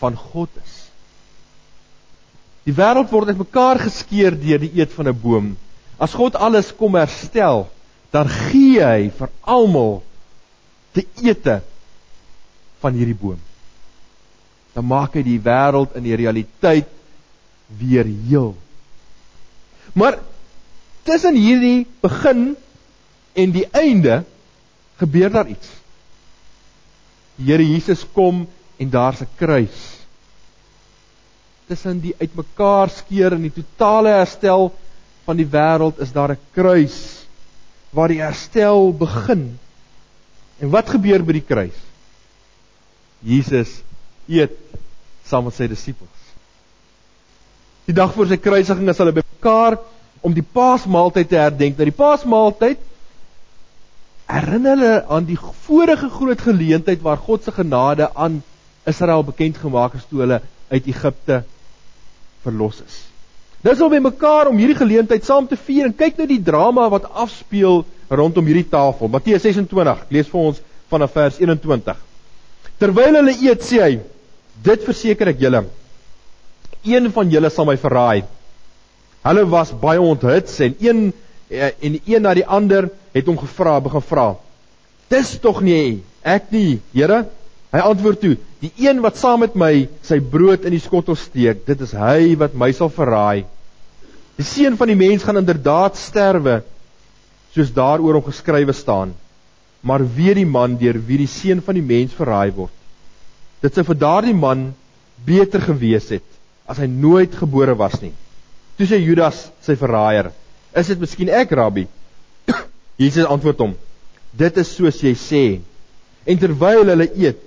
van 0.00 0.16
God 0.18 0.50
is. 0.60 0.80
Die 2.64 2.74
wêreld 2.74 3.12
word 3.12 3.30
uitmekaar 3.32 3.82
geskeur 3.84 4.36
deur 4.40 4.62
die 4.62 4.72
eet 4.80 4.92
van 4.96 5.08
'n 5.08 5.20
boom. 5.20 5.56
As 6.00 6.14
God 6.16 6.34
alles 6.34 6.72
kom 6.72 6.96
herstel, 6.96 7.68
dan 8.10 8.28
gee 8.28 8.82
hy 8.82 9.10
vir 9.10 9.30
almal 9.42 10.02
te 10.92 11.04
ete 11.22 11.60
van 12.80 12.94
hierdie 12.94 13.18
boom. 13.18 13.38
Dan 14.74 14.86
maak 14.86 15.14
hy 15.14 15.22
die 15.22 15.38
wêreld 15.38 15.94
in 15.98 16.02
die 16.02 16.16
realiteit 16.16 16.93
weer 17.78 18.04
heel. 18.04 18.56
Maar 19.92 20.18
tussen 21.02 21.36
hierdie 21.36 21.86
begin 22.00 22.56
En 23.34 23.50
die 23.50 23.66
einde 23.70 24.22
gebeur 24.96 25.30
daar 25.30 25.48
iets. 25.50 25.68
Die 27.34 27.50
Here 27.50 27.66
Jesus 27.66 28.04
kom 28.14 28.46
en 28.78 28.90
daar's 28.90 29.20
'n 29.20 29.28
kruis. 29.36 29.78
Tussen 31.66 32.00
die 32.00 32.14
uitmekaar 32.18 32.90
skeer 32.90 33.32
en 33.32 33.42
die 33.42 33.52
totale 33.52 34.08
herstel 34.08 34.70
van 35.24 35.36
die 35.36 35.48
wêreld 35.50 35.98
is 35.98 36.12
daar 36.12 36.30
'n 36.30 36.38
kruis 36.52 37.26
waar 37.90 38.08
die 38.08 38.22
herstel 38.22 38.94
begin. 38.94 39.58
En 40.58 40.70
wat 40.70 40.90
gebeur 40.90 41.24
by 41.24 41.32
die 41.32 41.46
kruis? 41.46 41.78
Jesus 43.18 43.82
eet 44.26 44.52
saam 45.24 45.44
met 45.44 45.54
sy 45.54 45.66
disippels. 45.66 46.23
Die 47.84 47.94
dag 47.96 48.14
voor 48.14 48.30
sy 48.30 48.38
kruisiging 48.40 48.88
is 48.88 49.00
hulle 49.02 49.12
bymekaar 49.12 49.76
om 50.24 50.32
die 50.32 50.44
Paasmaaltyd 50.56 51.28
te 51.28 51.36
herdenk. 51.36 51.76
Nou 51.76 51.88
die 51.90 51.96
Paasmaaltyd 51.96 52.84
herinner 54.30 54.78
hulle 54.78 54.92
aan 55.12 55.26
die 55.28 55.36
vorige 55.66 56.08
groot 56.08 56.40
geleentheid 56.40 57.02
waar 57.04 57.20
God 57.20 57.44
se 57.44 57.52
genade 57.52 58.08
aan 58.14 58.40
Israel 58.88 59.24
bekend 59.24 59.60
gemaak 59.60 59.98
is 59.98 60.06
toe 60.08 60.22
hulle 60.24 60.40
uit 60.70 60.88
Egipte 60.88 61.42
verlos 62.44 62.80
is. 62.86 63.02
Dis 63.64 63.80
om 63.80 63.92
bymekaar 63.92 64.48
om 64.48 64.58
hierdie 64.60 64.80
geleentheid 64.80 65.24
saam 65.24 65.46
te 65.48 65.56
vier 65.56 65.88
en 65.88 65.96
kyk 65.96 66.18
nou 66.20 66.28
die 66.28 66.42
drama 66.44 66.88
wat 66.92 67.06
afspeel 67.12 67.84
rondom 68.08 68.48
hierdie 68.48 68.68
tafel. 68.68 69.12
Matteus 69.12 69.44
26, 69.44 70.04
lees 70.12 70.28
vir 70.32 70.40
ons 70.40 70.60
vanaf 70.92 71.14
vers 71.16 71.38
21. 71.40 72.02
Terwyl 72.80 73.20
hulle 73.20 73.36
eet, 73.44 73.64
sê 73.64 73.80
hy: 73.80 73.94
"Dit 74.64 74.84
verseker 74.84 75.32
ek 75.32 75.40
julle, 75.40 75.64
een 76.84 77.10
van 77.12 77.30
julle 77.30 77.50
sal 77.50 77.68
my 77.68 77.76
verraai." 77.76 78.24
Hulle 79.24 79.44
was 79.48 79.72
baie 79.80 80.00
onthuts 80.00 80.58
en 80.60 80.74
een 80.80 81.12
eh, 81.48 81.70
en 81.80 82.00
een 82.04 82.22
na 82.22 82.34
die 82.34 82.46
ander 82.46 82.90
het 83.14 83.26
hom 83.26 83.38
gevra, 83.38 83.78
begin 83.80 84.02
vra. 84.04 84.34
Dis 85.08 85.38
tog 85.40 85.62
nie 85.64 86.02
ek 86.24 86.50
nie, 86.52 86.80
Here. 86.92 87.24
Hy 87.72 87.80
antwoord 87.84 88.20
toe: 88.20 88.34
Die 88.60 88.72
een 88.86 89.00
wat 89.04 89.16
saam 89.20 89.42
met 89.44 89.56
my 89.58 89.88
sy 90.04 90.20
brood 90.20 90.64
in 90.64 90.76
die 90.76 90.82
skottel 90.82 91.16
steek, 91.16 91.64
dit 91.66 91.80
is 91.84 91.94
hy 91.96 92.34
wat 92.40 92.54
my 92.54 92.70
sal 92.72 92.92
verraai. 92.92 93.44
Die 94.36 94.46
seun 94.46 94.76
van 94.76 94.90
die 94.90 94.98
mens 94.98 95.24
gaan 95.24 95.40
inderdaad 95.40 95.96
sterwe, 95.98 96.62
soos 97.54 97.72
daaroor 97.74 98.18
hom 98.18 98.26
geskrywe 98.26 98.74
staan. 98.74 99.14
Maar 99.84 100.04
wie 100.16 100.32
die 100.34 100.48
man 100.48 100.78
deur 100.80 100.98
wie 101.06 101.20
die 101.22 101.30
seun 101.30 101.60
van 101.62 101.76
die 101.76 101.84
mens 101.84 102.14
verraai 102.16 102.50
word? 102.56 102.72
Dit 103.62 103.76
sou 103.76 103.84
vir 103.86 104.00
daardie 104.00 104.36
man 104.36 104.72
beter 105.24 105.62
gewees 105.62 106.10
het 106.12 106.33
as 106.66 106.80
hy 106.80 106.88
nooit 106.88 107.34
gebore 107.36 107.74
was 107.76 107.96
nie. 108.02 108.12
Toe 108.78 108.86
sê 108.88 108.98
Judas 109.02 109.50
sy 109.62 109.76
verraaier: 109.78 110.32
"Is 110.74 110.88
dit 110.88 111.00
miskien 111.00 111.30
ek, 111.30 111.52
Rabbi?" 111.52 111.86
Jesus 113.02 113.28
antwoord 113.28 113.58
hom: 113.58 113.74
"Dit 114.32 114.56
is 114.58 114.72
soos 114.74 115.00
jy 115.02 115.14
sê." 115.14 115.44
En 116.26 116.38
terwyl 116.40 116.88
hulle 116.88 117.10
eet, 117.14 117.42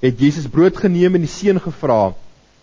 het 0.00 0.20
Jesus 0.20 0.46
brood 0.48 0.76
geneem 0.78 1.18
en 1.18 1.26
die 1.26 1.30
seën 1.30 1.58
gevra. 1.60 2.14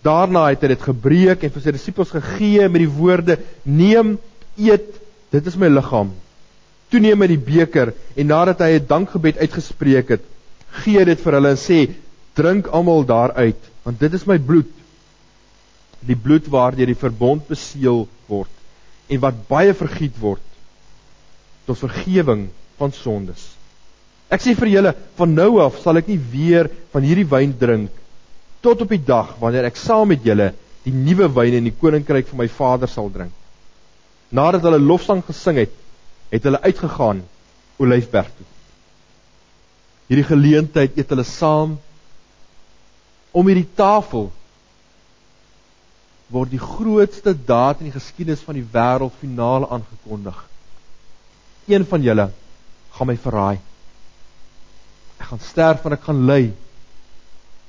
Daarna 0.01 0.47
het 0.49 0.63
hy 0.63 0.71
dit 0.71 0.85
gebreek 0.87 1.43
en 1.43 1.51
vir 1.51 1.63
sy 1.63 1.73
disippels 1.75 2.13
gegee 2.15 2.69
met 2.69 2.81
die 2.85 2.93
woorde: 2.99 3.37
"Neem, 3.65 4.17
eet, 4.57 4.95
dit 5.31 5.45
is 5.45 5.59
my 5.59 5.67
liggaam." 5.67 6.15
Toe 6.87 7.01
neem 7.03 7.21
hy 7.21 7.27
die 7.33 7.45
beker 7.51 7.91
en 8.15 8.29
nadat 8.31 8.63
hy 8.63 8.79
'n 8.79 8.87
dankgebed 8.87 9.37
uitgespreek 9.43 10.09
het, 10.15 10.23
gee 10.83 11.03
dit 11.05 11.19
vir 11.19 11.33
hulle 11.33 11.51
en 11.51 11.59
sê: 11.59 11.79
"Drink 12.33 12.67
almal 12.67 13.03
daaruit, 13.03 13.59
want 13.83 13.99
dit 13.99 14.13
is 14.13 14.25
my 14.25 14.37
bloed, 14.37 14.71
die 16.05 16.15
bloed 16.15 16.47
waardeur 16.51 16.89
die 16.89 16.99
verbond 16.99 17.47
beseël 17.49 18.05
word 18.27 18.53
en 19.07 19.21
wat 19.23 19.45
baie 19.49 19.73
vergiet 19.77 20.17
word 20.21 20.43
tot 21.67 21.79
vergifnis 21.79 22.51
van 22.77 22.93
sondes. 22.93 23.41
Ek 24.29 24.43
sê 24.43 24.53
vir 24.59 24.69
julle, 24.69 24.91
van 25.17 25.31
nou 25.33 25.57
af 25.63 25.79
sal 25.81 25.97
ek 25.97 26.09
nie 26.11 26.19
weer 26.19 26.67
van 26.93 27.05
hierdie 27.07 27.27
wyn 27.31 27.55
drink 27.57 28.03
tot 28.61 28.83
op 28.83 28.91
die 28.91 29.01
dag 29.01 29.33
wanneer 29.41 29.69
ek 29.69 29.79
saam 29.79 30.11
met 30.11 30.25
julle 30.25 30.51
die 30.85 30.93
nuwe 30.93 31.29
wyn 31.35 31.57
in 31.59 31.67
die 31.67 31.75
koninkryk 31.75 32.27
van 32.29 32.41
my 32.43 32.47
Vader 32.51 32.91
sal 32.91 33.09
drink. 33.11 33.33
Nadat 34.31 34.63
hulle 34.67 34.79
lofsang 34.83 35.23
gesing 35.25 35.59
het, 35.63 35.73
het 36.31 36.43
hulle 36.47 36.61
uitgegaan 36.63 37.23
Olyfberg 37.79 38.29
toe. 38.35 38.47
Hierdie 40.07 40.27
geleentheid 40.27 40.95
eet 40.99 41.11
hulle 41.11 41.25
saam 41.27 41.77
om 43.35 43.49
hierdie 43.49 43.67
tafel 43.79 44.29
word 46.31 46.51
die 46.51 46.59
grootste 46.59 47.33
daad 47.33 47.79
in 47.79 47.91
die 47.91 47.99
geskiedenis 47.99 48.43
van 48.43 48.55
die 48.55 48.67
wêreld 48.73 49.15
finaal 49.21 49.69
aangekondig 49.71 50.47
een 51.67 51.85
van 51.85 52.01
julle 52.01 52.29
gaan 52.97 53.07
my 53.07 53.17
verraai. 53.21 53.59
Ek 55.19 55.27
gaan 55.31 55.43
sterf 55.43 55.85
en 55.85 55.95
ek 55.97 56.05
gaan 56.07 56.23
ly. 56.29 56.43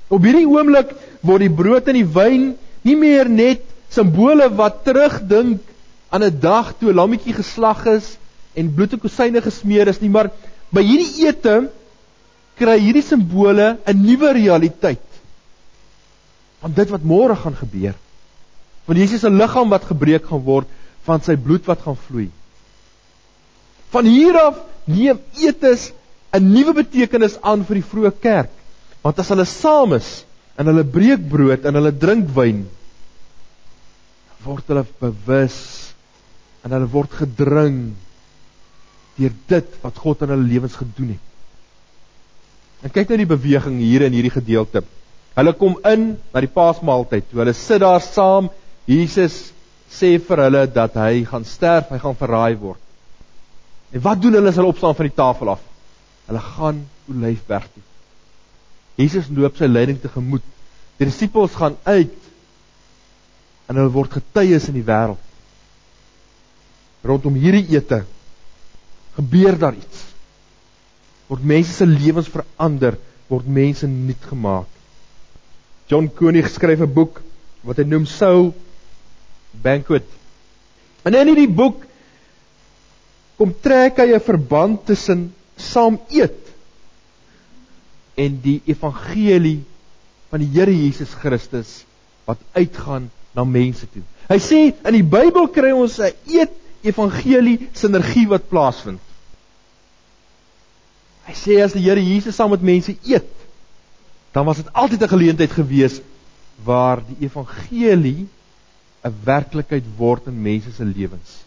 Op 0.09 0.25
hierdie 0.25 0.47
oomblik 0.49 0.95
word 1.27 1.45
die 1.45 1.53
brood 1.53 1.91
en 1.91 1.99
die 1.99 2.07
wyn 2.15 2.53
nie 2.87 2.97
meer 2.97 3.29
net 3.29 3.65
simbole 3.93 4.47
wat 4.57 4.85
terugdink 4.87 5.61
aan 6.09 6.25
'n 6.25 6.41
dag 6.41 6.73
toe 6.79 6.91
'n 6.91 6.97
lammetjie 7.01 7.35
geslag 7.35 7.85
is 7.87 8.17
en 8.55 8.75
bloed 8.75 8.93
en 8.93 9.01
kosyne 9.01 9.43
gesmeer 9.43 9.89
is 9.89 10.01
nie, 10.01 10.09
maar 10.09 10.31
by 10.73 10.83
hierdie 10.83 11.27
ete 11.27 11.71
kry 12.57 12.79
hierdie 12.79 13.03
simbole 13.03 13.77
'n 13.85 14.03
nuwe 14.03 14.33
realiteit. 14.33 15.07
Van 16.61 16.73
dit 16.73 16.89
wat 16.89 17.03
môre 17.03 17.37
gaan 17.37 17.55
gebeur. 17.55 17.95
Van 18.89 18.97
Jesus 18.97 19.21
se 19.21 19.31
liggaam 19.31 19.69
wat 19.69 19.85
gebreek 19.85 20.27
gaan 20.31 20.41
word, 20.47 20.69
van 21.05 21.21
sy 21.25 21.37
bloed 21.37 21.67
wat 21.69 21.83
gaan 21.85 21.99
vloei. 22.09 22.31
Van 23.93 24.09
hier 24.09 24.37
af 24.41 24.63
neem 24.89 25.21
etes 25.45 25.91
'n 26.33 26.45
nuwe 26.53 26.73
betekenis 26.83 27.37
aan 27.41 27.65
vir 27.65 27.81
die 27.81 27.89
vroeë 27.91 28.13
kerk. 28.21 28.51
Want 29.03 29.19
as 29.19 29.29
hulle 29.29 29.45
saam 29.45 29.93
is 29.93 30.25
en 30.57 30.67
hulle 30.67 30.85
breek 30.85 31.29
brood 31.29 31.65
en 31.65 31.75
hulle 31.75 31.93
drink 31.93 32.29
wyn, 32.35 32.67
word 34.45 34.69
hulle 34.69 34.85
bewus 35.01 35.59
en 36.65 36.73
hulle 36.73 36.91
word 36.93 37.13
gedring 37.21 37.95
deur 39.19 39.35
dit 39.51 39.81
wat 39.83 39.97
God 39.99 40.23
in 40.23 40.33
hulle 40.35 40.49
lewens 40.49 40.77
gedoen 40.79 41.17
het. 41.17 41.25
En 42.87 42.95
kyk 42.95 43.09
nou 43.11 43.19
die 43.19 43.33
beweging 43.37 43.81
hier 43.83 44.05
in 44.07 44.15
hierdie 44.15 44.35
gedeelte. 44.35 44.85
Hulle 45.35 45.53
kom 45.59 45.77
in 45.87 46.17
na 46.33 46.41
die 46.41 46.51
Paasmaaltyd. 46.51 47.27
Toe 47.31 47.43
hulle 47.43 47.55
sit 47.55 47.83
daar 47.83 48.03
saam, 48.03 48.51
Jesus 48.89 49.51
sê 49.93 50.15
vir 50.17 50.45
hulle 50.47 50.65
dat 50.73 50.95
hy 50.97 51.25
gaan 51.29 51.45
sterf, 51.45 51.91
hy 51.93 51.99
gaan 52.01 52.17
verraai 52.17 52.57
word. 52.61 52.81
En 53.93 54.05
wat 54.05 54.21
doen 54.21 54.37
hulle 54.37 54.49
as 54.49 54.57
hulle 54.57 54.73
opstaan 54.73 54.97
van 54.97 55.09
die 55.09 55.17
tafel 55.17 55.53
af? 55.53 55.65
Hulle 56.29 56.45
gaan 56.45 56.81
Olyfberg 57.09 57.69
toe. 57.73 57.85
Jesus 58.99 59.29
loop 59.33 59.57
sy 59.57 59.69
lyding 59.69 60.01
tegemoet. 60.03 60.45
Die 60.99 61.07
disippels 61.09 61.55
gaan 61.57 61.77
uit 61.87 62.17
en 63.69 63.77
hulle 63.77 63.93
word 63.93 64.17
getuies 64.17 64.69
in 64.73 64.79
die 64.81 64.87
wêreld. 64.87 65.21
Rondom 67.07 67.37
hierdie 67.39 67.67
ete 67.77 68.03
gebeur 69.19 69.59
daar 69.61 69.77
iets. 69.77 70.05
Word 71.29 71.45
mense 71.45 71.75
se 71.77 71.87
lewens 71.87 72.31
verander, 72.33 72.97
word 73.29 73.49
mense 73.53 73.87
nuut 73.89 74.29
gemaak. 74.31 74.69
John 75.89 76.09
Koenig 76.09 76.49
skryf 76.53 76.81
'n 76.81 76.95
boek 76.95 77.21
wat 77.65 77.79
hy 77.79 77.85
noem 77.85 78.07
Soul 78.07 78.53
Banquet. 79.51 80.07
En 81.03 81.15
in 81.15 81.31
hierdie 81.31 81.51
boek 81.51 81.85
kom 83.39 83.55
trek 83.63 84.01
hy 84.03 84.13
'n 84.15 84.21
verband 84.21 84.87
tussen 84.87 85.35
saam 85.57 85.99
eet 86.11 86.39
en 88.19 88.41
die 88.43 88.61
evangelie 88.67 89.63
van 90.31 90.43
die 90.43 90.51
Here 90.53 90.75
Jesus 90.75 91.15
Christus 91.15 91.85
wat 92.27 92.39
uitgaan 92.53 93.11
na 93.33 93.45
mense 93.45 93.87
toe. 93.87 94.03
Hy 94.29 94.39
sê 94.43 94.61
in 94.73 94.97
die 94.97 95.07
Bybel 95.07 95.49
kry 95.55 95.71
ons 95.73 95.99
'n 96.01 96.13
eet 96.27 96.53
evangelie 96.83 97.69
sinergie 97.73 98.27
wat 98.29 98.49
plaasvind. 98.49 99.01
Hy 101.29 101.35
sê 101.35 101.63
as 101.63 101.73
die 101.73 101.85
Here 101.87 102.01
Jesus 102.01 102.37
saam 102.37 102.51
met 102.51 102.63
mense 102.63 102.97
eet, 103.05 103.31
dan 104.33 104.45
was 104.45 104.57
dit 104.57 104.73
altyd 104.73 105.03
'n 105.03 105.15
geleentheid 105.15 105.53
gewees 105.53 106.01
waar 106.65 107.03
die 107.07 107.27
evangelie 107.27 108.29
'n 109.05 109.15
werklikheid 109.25 109.85
word 109.97 110.27
in 110.27 110.43
mense 110.43 110.73
se 110.73 110.85
lewens. 110.85 111.45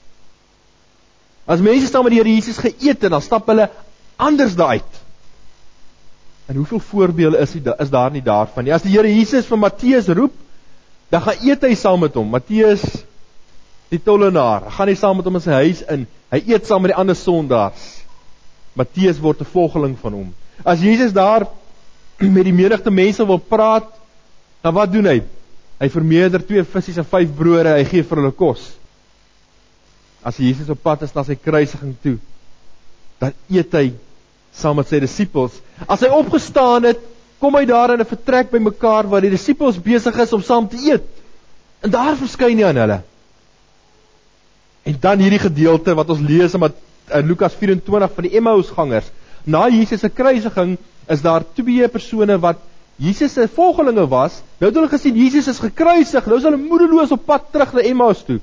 As 1.46 1.60
mense 1.60 1.88
staan 1.88 2.04
met 2.04 2.14
die 2.14 2.22
Here 2.22 2.34
Jesus 2.34 2.58
geëet 2.58 3.04
en 3.04 3.18
dan 3.18 3.22
stap 3.22 3.48
hulle 3.48 3.70
anders 4.16 4.56
daaruit. 4.56 5.00
En 6.46 6.56
hoeveel 6.56 6.80
voorbeelde 6.80 7.38
is 7.38 7.52
dit 7.52 7.74
is 7.80 7.90
daar 7.90 8.12
nie 8.12 8.24
daarvan 8.24 8.64
nie. 8.64 8.74
As 8.74 8.86
die 8.86 8.94
Here 8.94 9.10
Jesus 9.10 9.46
vir 9.50 9.58
Matteus 9.58 10.08
roep, 10.08 10.34
dan 11.10 11.22
gaan 11.22 11.44
eet 11.44 11.64
hy 11.68 11.74
saam 11.76 12.00
met 12.00 12.16
hom. 12.16 12.30
Matteus 12.32 12.84
die 13.92 14.00
tollenaar, 14.00 14.70
gaan 14.72 14.88
hy 14.88 14.96
saam 14.96 15.18
met 15.20 15.28
hom 15.28 15.36
in 15.36 15.44
sy 15.44 15.58
huis 15.66 15.82
in. 15.92 16.06
Hy 16.32 16.40
eet 16.54 16.68
saam 16.68 16.86
met 16.86 16.94
die 16.94 17.00
ander 17.00 17.18
sondaars. 17.20 17.90
Matteus 18.80 19.20
word 19.20 19.42
'n 19.42 19.52
volgeling 19.52 19.98
van 20.00 20.14
hom. 20.14 20.30
As 20.64 20.80
Jesus 20.80 21.12
daar 21.12 21.48
met 22.36 22.46
die 22.48 22.56
menigte 22.56 22.92
mense 22.92 23.26
wil 23.26 23.40
praat, 23.40 23.90
dan 24.62 24.74
wat 24.74 24.92
doen 24.94 25.06
hy? 25.06 25.20
Hy 25.82 25.90
vermeerder 25.90 26.44
twee 26.46 26.64
visse 26.64 27.00
en 27.02 27.08
vyf 27.08 27.34
brode, 27.36 27.74
hy 27.74 27.86
gee 27.90 28.06
vir 28.06 28.22
hulle 28.22 28.32
kos 28.38 28.70
as 30.24 30.38
Jesus 30.38 30.70
op 30.70 30.82
pad 30.82 31.02
is 31.06 31.14
na 31.16 31.24
sy 31.26 31.36
kruisiging 31.38 31.96
toe, 32.04 32.18
dan 33.22 33.34
eet 33.50 33.74
hy 33.78 33.86
saam 34.54 34.78
met 34.78 34.90
sy 34.90 35.00
disippels. 35.02 35.56
As 35.90 36.04
hy 36.06 36.12
opgestaan 36.14 36.86
het, 36.90 37.02
kom 37.42 37.56
hy 37.58 37.66
daar 37.66 37.96
in 37.96 38.02
'n 38.02 38.10
vertrek 38.10 38.52
bymekaar 38.52 39.10
waar 39.10 39.22
die 39.22 39.34
disippels 39.34 39.82
besig 39.82 40.18
is 40.20 40.34
om 40.34 40.42
saam 40.42 40.68
te 40.68 40.78
eet. 40.78 41.06
En 41.82 41.90
daar 41.90 42.16
verskyn 42.16 42.58
hy 42.58 42.66
aan 42.66 42.78
hulle. 42.78 43.02
En 44.86 44.98
dan 45.00 45.20
hierdie 45.20 45.42
gedeelte 45.42 45.96
wat 45.96 46.10
ons 46.10 46.20
lees 46.20 46.54
in 46.54 46.72
Lukas 47.26 47.54
24 47.54 48.14
van 48.14 48.24
die 48.24 48.38
Emmausgangers. 48.38 49.10
Na 49.46 49.70
Jesus 49.70 50.02
se 50.02 50.10
kruisiging 50.10 50.78
is 51.10 51.22
daar 51.22 51.44
twee 51.56 51.88
persone 51.88 52.38
wat 52.40 52.58
Jesus 53.02 53.34
se 53.34 53.48
volgelinge 53.50 54.06
was. 54.08 54.42
Nou 54.60 54.70
het 54.70 54.78
hulle 54.78 54.92
gesien 54.92 55.16
Jesus 55.18 55.48
is 55.50 55.60
gekruisig. 55.60 56.26
Nou 56.26 56.38
is 56.38 56.46
hulle 56.46 56.60
moedeloos 56.62 57.14
op 57.16 57.26
pad 57.26 57.48
terug 57.54 57.74
na 57.74 57.86
Emmaus 57.90 58.22
toe. 58.28 58.38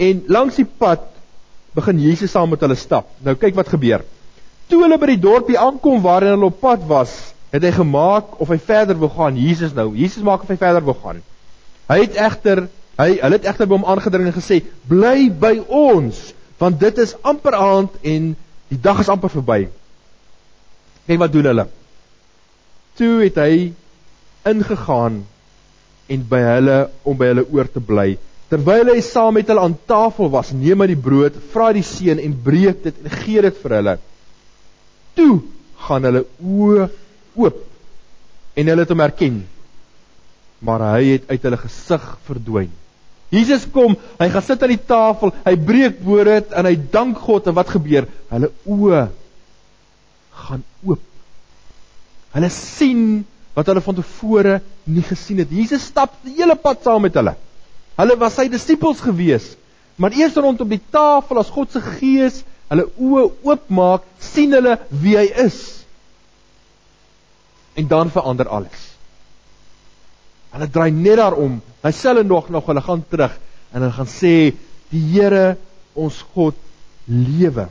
En 0.00 0.22
langs 0.32 0.56
die 0.56 0.64
pad 0.64 1.04
begin 1.76 2.00
Jesus 2.00 2.32
saam 2.32 2.48
met 2.52 2.62
hulle 2.64 2.78
stap. 2.80 3.10
Nou 3.24 3.34
kyk 3.36 3.56
wat 3.58 3.68
gebeur. 3.72 4.04
Toe 4.72 4.80
hulle 4.84 4.96
by 5.00 5.10
die 5.12 5.20
dorpie 5.20 5.58
aankom 5.60 6.00
waarin 6.04 6.32
hulle 6.36 6.48
op 6.48 6.60
pad 6.62 6.86
was, 6.88 7.12
het 7.52 7.64
hy 7.66 7.72
gemaak 7.76 8.38
of 8.40 8.48
hy 8.52 8.56
verder 8.64 8.96
wou 8.96 9.10
gaan. 9.12 9.36
Jesus 9.36 9.74
nou, 9.76 9.90
Jesus 9.96 10.24
maak 10.24 10.46
of 10.46 10.52
hy 10.52 10.56
verder 10.60 10.84
wou 10.86 10.96
gaan. 11.02 11.20
Hy 11.90 11.98
het 12.06 12.16
egter 12.16 12.66
hy 13.00 13.10
hulle 13.18 13.36
het 13.36 13.48
egter 13.48 13.68
by 13.68 13.76
hom 13.76 13.86
aangedring 13.88 14.30
en 14.30 14.36
gesê: 14.36 14.62
"Bly 14.88 15.28
by 15.28 15.58
ons, 15.68 16.32
want 16.60 16.80
dit 16.80 16.98
is 17.04 17.14
amper 17.20 17.56
aand 17.56 18.00
en 18.02 18.32
die 18.72 18.80
dag 18.80 19.00
is 19.04 19.12
amper 19.12 19.32
verby." 19.32 19.66
Kyk 21.08 21.20
wat 21.20 21.32
doen 21.32 21.48
hulle. 21.50 21.68
Toe 22.96 23.14
het 23.24 23.36
hy 23.40 23.52
ingegaan 24.48 25.22
en 26.12 26.26
by 26.28 26.40
hulle 26.44 26.78
om 27.08 27.18
by 27.18 27.30
hulle 27.32 27.46
oor 27.54 27.70
te 27.70 27.82
bly. 27.82 28.10
Terwyl 28.52 28.90
hy 28.92 29.00
saam 29.04 29.38
met 29.38 29.48
hulle 29.48 29.62
aan 29.64 29.78
tafel 29.88 30.28
was, 30.32 30.50
neem 30.52 30.82
hy 30.84 30.90
die 30.90 31.02
brood, 31.06 31.38
vra 31.54 31.70
die 31.72 31.84
seën 31.86 32.20
en 32.20 32.34
breek 32.44 32.82
dit 32.84 32.98
en 33.00 33.14
gee 33.22 33.44
dit 33.46 33.62
vir 33.62 33.76
hulle. 33.78 33.94
Toe 35.16 35.32
gaan 35.86 36.08
hulle 36.08 36.26
oë 36.40 36.90
oop 37.40 37.62
en 38.58 38.68
hulle 38.68 38.84
het 38.84 38.92
hom 38.92 39.04
herken. 39.04 39.40
Maar 40.62 40.86
hy 40.92 41.02
het 41.14 41.32
uit 41.32 41.48
hulle 41.48 41.62
gesig 41.64 42.04
verdwyn. 42.28 42.70
Jesus 43.32 43.64
kom, 43.72 43.94
hy 44.20 44.28
gaan 44.28 44.44
sit 44.44 44.62
aan 44.62 44.74
die 44.74 44.84
tafel, 44.84 45.32
hy 45.46 45.54
breek 45.56 46.02
brood 46.04 46.52
en 46.52 46.68
hy 46.68 46.74
dank 46.92 47.22
God 47.24 47.48
en 47.48 47.56
wat 47.56 47.72
gebeur? 47.72 48.04
Hulle 48.28 48.52
oë 48.68 49.06
gaan 50.42 50.64
oop. 50.84 51.00
Hulle 52.36 52.50
sien 52.52 53.22
wat 53.54 53.68
hulle 53.68 53.82
van 53.84 53.98
tevore 53.98 54.60
nie 54.84 55.04
gesien 55.04 55.42
het. 55.42 55.50
Jesus 55.52 55.84
stap 55.90 56.14
die 56.24 56.36
hele 56.38 56.56
pad 56.56 56.84
saam 56.84 57.02
met 57.04 57.16
hulle. 57.18 57.34
Hulle 57.98 58.16
was 58.20 58.38
sy 58.38 58.48
disippels 58.52 59.02
gewees. 59.04 59.52
Maar 60.00 60.16
eers 60.16 60.38
rondom 60.40 60.70
die 60.70 60.80
tafel 60.90 61.42
as 61.42 61.52
God 61.52 61.72
se 61.72 61.82
gees 61.84 62.40
hulle 62.72 62.86
oë 62.96 63.26
oopmaak, 63.44 64.06
sien 64.16 64.54
hulle 64.56 64.78
wie 65.02 65.18
hy 65.18 65.26
is. 65.44 65.58
En 67.76 67.88
dan 67.88 68.12
verander 68.12 68.48
alles. 68.48 68.88
Hulle 70.52 70.68
draai 70.72 70.90
net 70.92 71.20
daarom. 71.20 71.60
Hy 71.84 71.92
sê 71.92 72.12
hulle 72.12 72.24
nog 72.24 72.48
nog 72.52 72.68
hulle 72.68 72.84
gaan 72.84 73.04
terug 73.10 73.36
en 73.72 73.80
hulle 73.80 73.96
gaan 73.98 74.08
sê 74.08 74.34
die 74.92 75.04
Here 75.12 75.56
ons 75.96 76.18
God 76.34 76.56
lewe. 77.08 77.68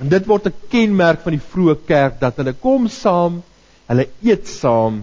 En 0.00 0.08
dit 0.08 0.26
word 0.26 0.46
'n 0.46 0.68
kenmerk 0.68 1.20
van 1.24 1.32
die 1.32 1.46
vroeë 1.52 1.76
kerk 1.86 2.20
dat 2.20 2.36
hulle 2.36 2.52
kom 2.52 2.88
saam, 2.88 3.42
hulle 3.92 4.08
eet 4.24 4.48
saam 4.48 5.02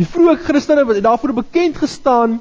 Die 0.00 0.06
vroeë 0.08 0.38
Christene 0.46 0.86
het 0.88 1.02
daarvoor 1.04 1.34
bekend 1.42 1.76
gestaan 1.76 2.38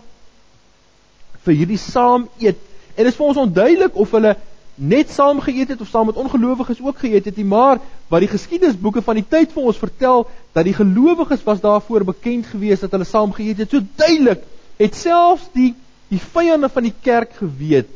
vir 1.44 1.56
hierdie 1.56 1.80
saam 1.82 2.30
eet. 2.40 2.60
En 2.96 3.04
dit 3.04 3.12
is 3.12 3.18
vir 3.18 3.32
ons 3.32 3.42
onduidelik 3.44 3.98
of 4.00 4.14
hulle 4.16 4.36
net 4.80 5.12
saam 5.12 5.42
geëet 5.44 5.74
het 5.74 5.82
of 5.84 5.90
saam 5.92 6.08
met 6.08 6.20
ongelowiges 6.22 6.80
ook 6.80 7.02
geëet 7.04 7.26
het 7.28 7.36
nie, 7.36 7.48
maar 7.48 7.82
wat 8.08 8.24
die 8.24 8.32
geskiedenisboeke 8.32 9.04
van 9.04 9.20
die 9.20 9.26
tyd 9.28 9.52
vir 9.52 9.68
ons 9.68 9.82
vertel 9.82 10.24
dat 10.56 10.68
die 10.68 10.76
gelowiges 10.78 11.44
was 11.44 11.60
daarvoor 11.60 12.08
bekend 12.08 12.48
geweest 12.48 12.88
dat 12.88 12.96
hulle 12.96 13.08
saam 13.08 13.36
geëet 13.36 13.66
het. 13.66 13.76
So 13.76 13.84
duidelik 14.00 14.46
het 14.80 14.96
selfs 14.96 15.52
die 15.56 15.74
die 16.10 16.22
vyande 16.24 16.72
van 16.74 16.88
die 16.88 16.96
kerk 17.06 17.36
geweet. 17.38 17.92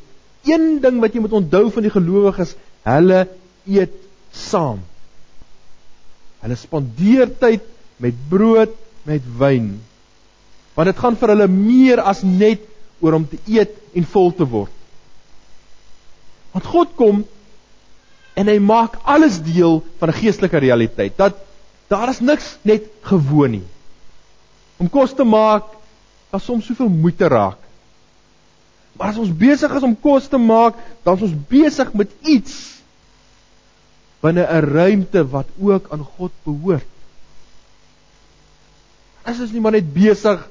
Een 0.45 0.81
ding 0.83 0.99
wat 1.01 1.15
jy 1.15 1.23
moet 1.23 1.39
onthou 1.39 1.69
van 1.73 1.87
die 1.87 1.93
gelowiges, 1.93 2.51
hulle 2.85 3.23
eet 3.65 3.95
saam. 4.29 4.83
Hulle 6.43 6.57
spandeer 6.59 7.31
tyd 7.39 7.63
met 8.03 8.15
brood 8.29 8.73
met 9.07 9.23
wyn. 9.39 9.77
Want 10.75 10.89
dit 10.89 10.99
gaan 10.99 11.17
vir 11.19 11.33
hulle 11.35 11.47
meer 11.51 12.01
as 12.03 12.23
net 12.25 12.63
oor 13.03 13.19
om 13.19 13.27
te 13.27 13.39
eet 13.47 13.75
en 13.95 14.07
vol 14.09 14.31
te 14.35 14.47
word. 14.47 14.73
Want 16.53 16.67
God 16.69 16.93
kom 16.99 17.23
en 18.37 18.49
hy 18.49 18.57
maak 18.61 18.97
alles 19.09 19.39
deel 19.45 19.81
van 19.99 20.09
'n 20.09 20.19
geestelike 20.19 20.57
realiteit. 20.57 21.17
Dat 21.17 21.37
daar 21.87 22.09
is 22.09 22.19
niks 22.19 22.57
net 22.61 22.83
gewoon 23.01 23.51
nie. 23.51 23.67
Om 24.77 24.89
kos 24.89 25.13
te 25.13 25.23
maak, 25.23 25.63
daar 26.31 26.41
soms 26.41 26.65
soveel 26.65 26.89
moeite 26.89 27.27
raak. 27.27 27.57
Maar 28.97 29.07
as 29.09 29.17
ons 29.17 29.37
besig 29.37 29.73
is 29.75 29.83
om 29.83 29.99
kos 29.99 30.27
te 30.27 30.37
maak, 30.37 30.75
dan 31.03 31.15
is 31.15 31.21
ons 31.21 31.37
besig 31.47 31.93
met 31.93 32.09
iets 32.21 32.82
binne 34.23 34.45
'n 34.47 34.65
ruimte 34.71 35.23
wat 35.29 35.47
ook 35.59 35.91
aan 35.91 36.03
God 36.17 36.31
behoort. 36.43 36.87
Is 39.27 39.39
ons 39.39 39.51
nie 39.51 39.61
maar 39.63 39.75
net 39.75 39.93
besig 39.93 40.49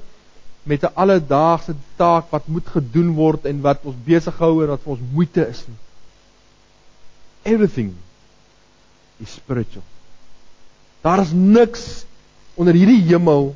met 0.63 0.83
'n 0.85 0.95
alledaagse 0.95 1.75
taak 1.97 2.31
wat 2.31 2.47
moet 2.47 2.67
gedoen 2.67 3.15
word 3.15 3.45
en 3.45 3.61
wat 3.61 3.81
ons 3.83 3.97
besig 4.05 4.37
hou 4.39 4.63
en 4.63 4.69
wat 4.69 4.83
vir 4.85 4.93
ons 4.93 5.11
moeite 5.13 5.49
is 5.49 5.65
nie. 5.67 5.81
Everything 7.43 7.97
is 9.19 9.33
spiritual. 9.33 9.85
Daar 11.01 11.21
is 11.21 11.33
niks 11.33 12.05
onder 12.55 12.75
hierdie 12.75 13.03
hemel 13.03 13.55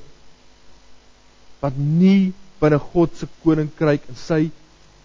wat 1.61 1.76
nie 1.76 2.33
binne 2.59 2.79
God 2.79 3.16
se 3.16 3.29
koninkryk 3.42 4.09
en 4.09 4.16
sy 4.16 4.50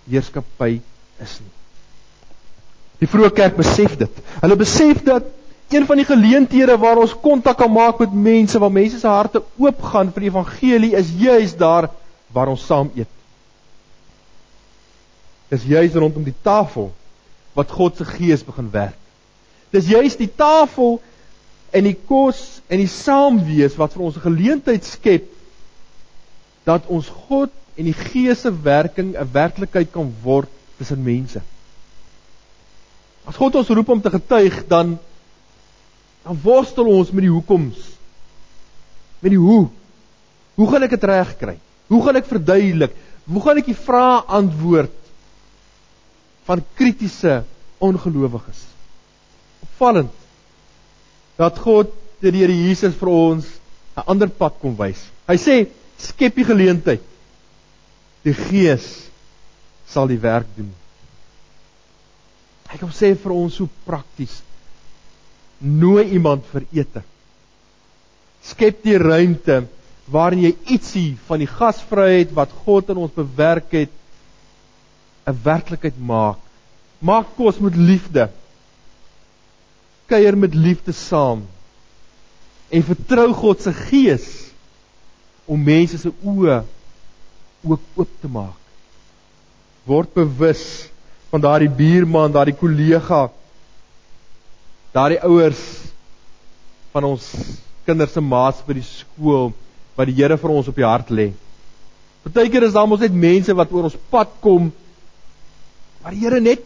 heerskappy 0.09 0.81
is 1.19 1.39
nie. 1.39 1.60
Die 3.01 3.09
vroeë 3.09 3.31
kerk 3.33 3.57
besef 3.57 3.97
dit. 3.97 4.19
Hulle 4.43 4.57
besef 4.59 5.01
dat 5.03 5.25
een 5.71 5.85
van 5.89 5.97
die 5.97 6.05
geleenthede 6.05 6.77
waar 6.77 6.99
ons 7.01 7.15
kontak 7.23 7.57
kan 7.57 7.71
maak 7.71 7.99
met 8.03 8.13
mense, 8.13 8.59
waar 8.59 8.71
mense 8.71 8.99
se 8.99 9.07
harte 9.07 9.41
oop 9.57 9.81
gaan 9.81 10.11
vir 10.11 10.25
die 10.25 10.29
evangelie 10.29 10.95
is 10.99 11.13
juis 11.17 11.55
daar 11.57 11.89
waar 12.35 12.51
ons 12.51 12.65
saam 12.65 12.91
eet. 12.95 13.09
Dis 15.51 15.63
juis 15.67 15.95
rondom 15.95 16.23
die 16.23 16.35
tafel 16.43 16.91
wat 17.57 17.71
God 17.71 17.97
se 17.97 18.05
gees 18.07 18.43
begin 18.47 18.69
werk. 18.71 18.99
Dis 19.71 19.87
juis 19.87 20.17
die 20.19 20.29
tafel 20.29 20.99
en 21.71 21.87
die 21.87 21.95
kos 21.95 22.59
en 22.67 22.83
die 22.83 22.91
saamwees 22.91 23.77
wat 23.79 23.95
vir 23.95 24.03
ons 24.07 24.17
'n 24.17 24.27
geleentheid 24.27 24.83
skep 24.85 25.27
dat 26.63 26.87
ons 26.87 27.07
God 27.27 27.51
en 27.75 27.85
die 27.85 27.95
gees 27.95 28.41
se 28.41 28.51
werking 28.51 29.15
'n 29.15 29.31
werklikheid 29.31 29.91
kan 29.91 30.13
word 30.23 30.49
tussen 30.77 31.03
mense. 31.03 31.41
As 33.25 33.37
God 33.37 33.55
ons 33.55 33.69
roep 33.69 33.89
om 33.89 34.01
te 34.01 34.09
getuig, 34.09 34.63
dan 34.67 34.97
dan 36.21 36.37
worstel 36.43 36.85
ons 36.85 37.09
met 37.11 37.25
die 37.25 37.33
hoekoms. 37.33 37.77
Met 39.19 39.33
die 39.33 39.41
hoe. 39.41 39.69
Hoe 40.59 40.67
gaan 40.69 40.85
ek 40.85 40.93
dit 40.93 41.07
regkry? 41.09 41.55
Hoe 41.89 42.01
gaan 42.05 42.19
ek 42.19 42.29
verduidelik? 42.29 42.93
Hoe 43.25 43.41
gaan 43.41 43.61
ek 43.61 43.69
die 43.71 43.77
vrae 43.77 44.19
antwoord 44.39 44.93
van 46.45 46.61
kritiese 46.77 47.41
ongelowiges? 47.81 48.61
Opvallend 49.65 50.13
dat 51.41 51.57
God 51.57 51.89
deur 52.21 52.35
die 52.35 52.43
Here 52.43 52.53
Jesus 52.53 52.93
vir 52.99 53.09
ons 53.09 53.47
'n 53.97 54.05
ander 54.05 54.29
pad 54.29 54.59
kom 54.61 54.75
wys. 54.77 55.01
Hy 55.27 55.37
sê 55.37 55.55
skep 55.97 56.35
die 56.35 56.45
geleentheid. 56.45 57.01
Die 58.23 58.33
Gees 58.33 59.09
sal 59.87 60.07
die 60.07 60.21
werk 60.21 60.47
doen. 60.55 60.69
Hy 62.71 62.79
kom 62.79 62.91
sê 62.95 63.13
vir 63.19 63.33
ons 63.35 63.57
so 63.59 63.67
prakties 63.85 64.39
nooi 65.61 66.09
iemand 66.15 66.45
vir 66.51 66.65
ete. 66.73 67.03
Skep 68.41 68.81
die 68.83 68.97
ruimte 68.97 69.61
waarin 70.11 70.41
jy 70.47 70.51
ietsie 70.73 71.09
van 71.27 71.41
die 71.43 71.49
gasvryheid 71.49 72.33
wat 72.35 72.53
God 72.65 72.89
in 72.91 73.01
ons 73.03 73.13
bewerk 73.15 73.71
het 73.71 73.91
'n 75.27 75.37
werklikheid 75.43 75.97
maak. 75.99 76.39
Maak 76.99 77.35
kos 77.37 77.59
met 77.59 77.75
liefde. 77.75 78.29
Kuier 80.07 80.37
met 80.37 80.53
liefde 80.53 80.91
saam. 80.91 81.45
En 82.69 82.83
vertrou 82.83 83.33
God 83.33 83.61
se 83.61 83.73
gees 83.73 84.51
om 85.45 85.63
mense 85.63 85.97
se 85.97 86.11
oë 86.23 86.63
ook 87.63 87.81
oop 87.95 88.09
te 88.21 88.27
maak. 88.27 88.59
Word 89.85 90.13
bewus 90.13 90.90
van 91.31 91.41
daardie 91.41 91.71
buurman, 91.71 92.31
daardie 92.31 92.55
kollega 92.59 93.29
daardie 94.91 95.21
ouers 95.23 95.59
van 96.91 97.07
ons 97.07 97.27
kinders 97.87 98.11
se 98.15 98.23
maats 98.23 98.59
by 98.67 98.75
die 98.75 98.85
skool 98.85 99.51
wat 99.95 100.09
die 100.09 100.17
Here 100.17 100.37
vir 100.39 100.53
ons 100.53 100.67
op 100.67 100.75
die 100.75 100.87
hart 100.87 101.11
lê. 101.15 101.31
Partykeer 102.25 102.67
is 102.67 102.75
daar 102.75 102.87
mos 102.89 103.01
net 103.01 103.15
mense 103.15 103.55
wat 103.57 103.71
oor 103.71 103.87
ons 103.89 103.97
pad 104.11 104.33
kom 104.43 104.69
waar 106.01 106.15
die 106.15 106.23
Here 106.25 106.41
net 106.43 106.65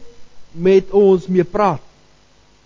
met 0.55 0.89
ons 0.95 1.27
mee 1.29 1.45
praat. 1.45 1.83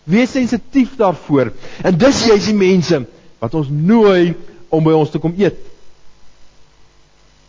Wees 0.10 0.32
sensitief 0.34 0.96
daarvoor. 0.98 1.52
En 1.86 1.98
dis 1.98 2.24
jy's 2.30 2.48
die 2.50 2.58
mense 2.58 3.04
wat 3.42 3.56
ons 3.58 3.70
nooi 3.70 4.34
om 4.70 4.86
by 4.86 4.94
ons 4.96 5.12
te 5.12 5.20
kom 5.22 5.36
eet. 5.38 5.58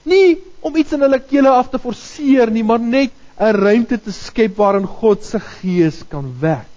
Nie 0.09 0.41
om 0.65 0.77
iets 0.77 0.93
in 0.97 1.05
hulle 1.05 1.21
kele 1.23 1.53
af 1.53 1.71
te 1.73 1.81
forceer 1.81 2.51
nie, 2.53 2.65
maar 2.67 2.81
net 2.83 3.15
'n 3.41 3.57
ruimte 3.57 3.97
te 3.97 4.13
skep 4.13 4.59
waarin 4.61 4.87
God 4.87 5.25
se 5.25 5.41
gees 5.41 6.03
kan 6.09 6.29
werk. 6.41 6.69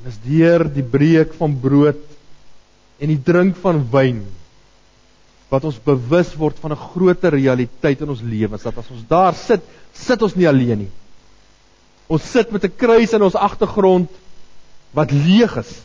En 0.00 0.08
is 0.08 0.16
deur 0.24 0.64
die 0.64 0.82
breek 0.82 1.34
van 1.36 1.58
brood 1.60 2.00
en 2.98 3.12
die 3.12 3.20
drink 3.22 3.58
van 3.60 3.82
wyn 3.92 4.22
wat 5.48 5.64
ons 5.64 5.80
bewus 5.80 6.34
word 6.36 6.58
van 6.60 6.72
'n 6.72 6.84
groter 6.92 7.32
realiteit 7.32 8.00
in 8.00 8.08
ons 8.08 8.22
lewens 8.22 8.62
dat 8.62 8.78
as 8.78 8.90
ons 8.90 9.04
daar 9.08 9.34
sit, 9.34 9.60
sit 9.92 10.22
ons 10.22 10.36
nie 10.36 10.48
alleen 10.48 10.78
nie. 10.78 10.92
Ons 12.08 12.22
sit 12.22 12.50
met 12.52 12.64
'n 12.64 12.76
kruis 12.76 13.12
in 13.12 13.22
ons 13.22 13.34
agtergrond 13.34 14.08
wat 14.92 15.10
leeg 15.10 15.56
is. 15.56 15.82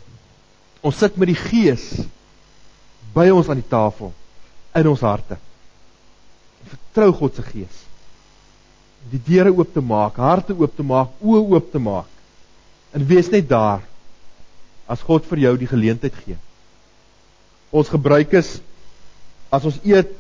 Ons 0.82 0.98
sit 0.98 1.18
met 1.18 1.28
die 1.28 1.36
Gees 1.36 2.08
by 3.14 3.30
ons 3.30 3.50
aan 3.50 3.60
die 3.60 3.70
tafel 3.70 4.14
in 4.76 4.88
ons 4.88 5.02
harte. 5.02 5.38
Vertrou 6.68 7.12
God 7.14 7.36
se 7.36 7.42
Gees. 7.42 7.83
Die 9.12 9.22
deure 9.26 9.52
oop 9.52 9.74
te 9.74 9.82
maak, 9.82 10.18
harte 10.18 10.54
oop 10.54 10.76
te 10.76 10.84
maak, 10.84 11.10
oë 11.22 11.42
oop 11.56 11.72
te 11.72 11.80
maak. 11.80 12.08
En 12.94 13.06
wees 13.08 13.30
net 13.34 13.50
daar 13.50 13.82
as 14.88 15.02
God 15.02 15.26
vir 15.26 15.46
jou 15.48 15.54
die 15.58 15.70
geleentheid 15.70 16.16
gee. 16.26 16.38
Ons 17.74 17.90
gebruik 17.90 18.34
is 18.38 18.60
as 19.54 19.66
ons 19.66 19.80
eet 19.86 20.12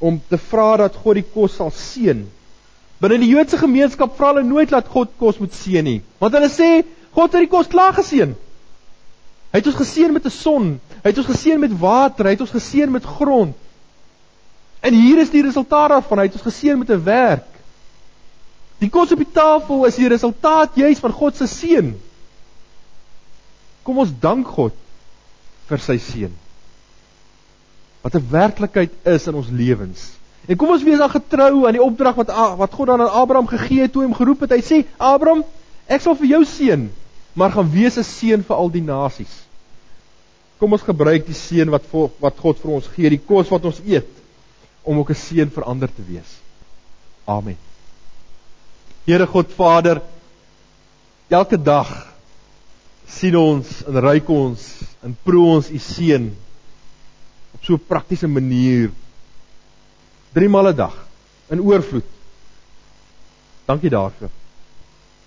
om 0.00 0.20
te 0.28 0.38
vra 0.50 0.76
dat 0.80 0.96
God 0.96 1.20
die 1.20 1.26
kos 1.34 1.58
sal 1.58 1.72
seën. 1.76 2.22
Binne 3.00 3.18
die 3.20 3.30
Joodse 3.32 3.58
gemeenskap 3.60 4.16
vra 4.16 4.32
hulle 4.32 4.44
nooit 4.44 4.72
dat 4.72 4.88
God 4.92 5.12
kos 5.20 5.40
moet 5.40 5.56
seën 5.56 5.84
nie, 5.84 6.00
want 6.20 6.36
hulle 6.36 6.48
sê 6.52 6.70
God 7.16 7.34
het 7.34 7.46
die 7.46 7.52
kos 7.52 7.68
klaar 7.72 7.96
geseën. 7.96 8.32
Hy 9.50 9.58
het 9.58 9.66
ons 9.66 9.80
geseën 9.80 10.12
met 10.14 10.26
'n 10.26 10.30
son, 10.30 10.66
hy 11.02 11.08
het 11.10 11.18
ons 11.18 11.32
geseën 11.32 11.60
met 11.60 11.78
water, 11.80 12.24
hy 12.24 12.36
het 12.36 12.40
ons 12.40 12.56
geseën 12.56 12.90
met 12.92 13.04
grond. 13.04 13.56
En 14.80 14.94
hier 14.94 15.18
is 15.18 15.30
die 15.30 15.42
resultaat 15.42 15.90
daarvan, 15.90 16.18
hy 16.18 16.24
het 16.28 16.38
ons 16.38 16.48
geseën 16.48 16.78
met 16.78 16.90
'n 16.90 17.04
werk. 17.04 17.49
Die 18.80 18.88
kos 18.88 19.12
op 19.12 19.20
die 19.20 19.32
tafel 19.32 19.84
is 19.88 19.98
die 20.00 20.08
resultaat 20.08 20.78
juis 20.80 21.00
van 21.02 21.12
God 21.12 21.36
se 21.36 21.48
seën. 21.50 21.90
Kom 23.84 24.00
ons 24.00 24.12
dank 24.22 24.48
God 24.48 24.76
vir 25.70 25.82
sy 25.84 25.98
seën 26.00 26.32
wat 28.00 28.14
'n 28.16 28.30
werklikheid 28.30 28.92
is 29.04 29.26
in 29.28 29.34
ons 29.34 29.50
lewens. 29.52 30.16
En 30.48 30.56
kom 30.56 30.70
ons 30.72 30.82
wees 30.82 30.98
dan 30.98 31.10
getrou 31.10 31.66
aan 31.66 31.76
die 31.76 31.82
opdrag 31.82 32.16
wat 32.16 32.32
wat 32.56 32.72
God 32.72 32.88
aan 32.88 33.00
Abraham 33.00 33.46
gegee 33.46 33.82
het 33.82 33.92
toe 33.92 34.02
hy 34.02 34.08
hom 34.08 34.16
geroep 34.16 34.40
het. 34.40 34.50
Hy 34.50 34.62
sê: 34.64 34.84
"Abraham, 34.96 35.44
ek 35.86 36.00
sal 36.00 36.16
vir 36.16 36.26
jou 36.26 36.44
seën, 36.44 36.90
maar 37.34 37.50
gaan 37.50 37.70
wees 37.70 37.98
'n 37.98 38.04
seën 38.04 38.42
vir 38.42 38.56
al 38.56 38.70
die 38.70 38.82
nasies." 38.82 39.44
Kom 40.58 40.72
ons 40.72 40.82
gebruik 40.82 41.26
die 41.26 41.34
seën 41.34 41.70
wat 41.70 41.82
wat 42.20 42.38
God 42.38 42.58
vir 42.58 42.70
ons 42.70 42.86
gee, 42.86 43.10
die 43.10 43.20
kos 43.26 43.48
wat 43.48 43.64
ons 43.64 43.80
eet, 43.86 44.08
om 44.82 44.98
ook 44.98 45.10
'n 45.10 45.14
seën 45.14 45.50
vir 45.50 45.64
ander 45.64 45.88
te 45.88 46.02
wees. 46.02 46.38
Amen. 47.26 47.69
Here 49.10 49.26
God 49.26 49.50
Vader, 49.58 49.98
elke 51.26 51.56
dag 51.58 51.88
sien 53.10 53.34
ons 53.34 53.66
en 53.82 53.98
ruik 54.04 54.28
ons 54.30 54.62
en 55.02 55.16
proe 55.26 55.48
ons 55.56 55.66
u 55.66 55.80
seën 55.82 56.28
op 57.56 57.64
so 57.66 57.74
'n 57.74 57.88
praktiese 57.90 58.30
manier. 58.30 58.92
3 60.38 60.48
maal 60.48 60.70
'n 60.70 60.76
dag 60.76 60.94
in 61.50 61.58
oorvloed. 61.58 62.06
Dankie 63.66 63.90
daarvoor. 63.90 64.30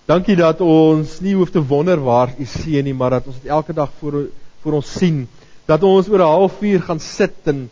Dankie 0.07 0.35
dat 0.35 0.61
ons 0.61 1.19
nie 1.19 1.35
hoef 1.35 1.51
te 1.51 1.59
wonder 1.59 1.99
waar 1.99 2.31
u 2.39 2.45
seën 2.45 2.83
nie, 2.83 2.95
maar 2.95 3.19
dat 3.19 3.27
ons 3.27 3.41
dit 3.41 3.51
elke 3.51 3.73
dag 3.73 3.91
voor 3.99 4.29
voor 4.61 4.73
ons 4.73 4.97
sien. 4.99 5.27
Dat 5.65 5.83
ons 5.83 6.07
oor 6.07 6.19
'n 6.19 6.35
halfuur 6.39 6.81
gaan 6.81 6.99
sit 6.99 7.35
en 7.43 7.69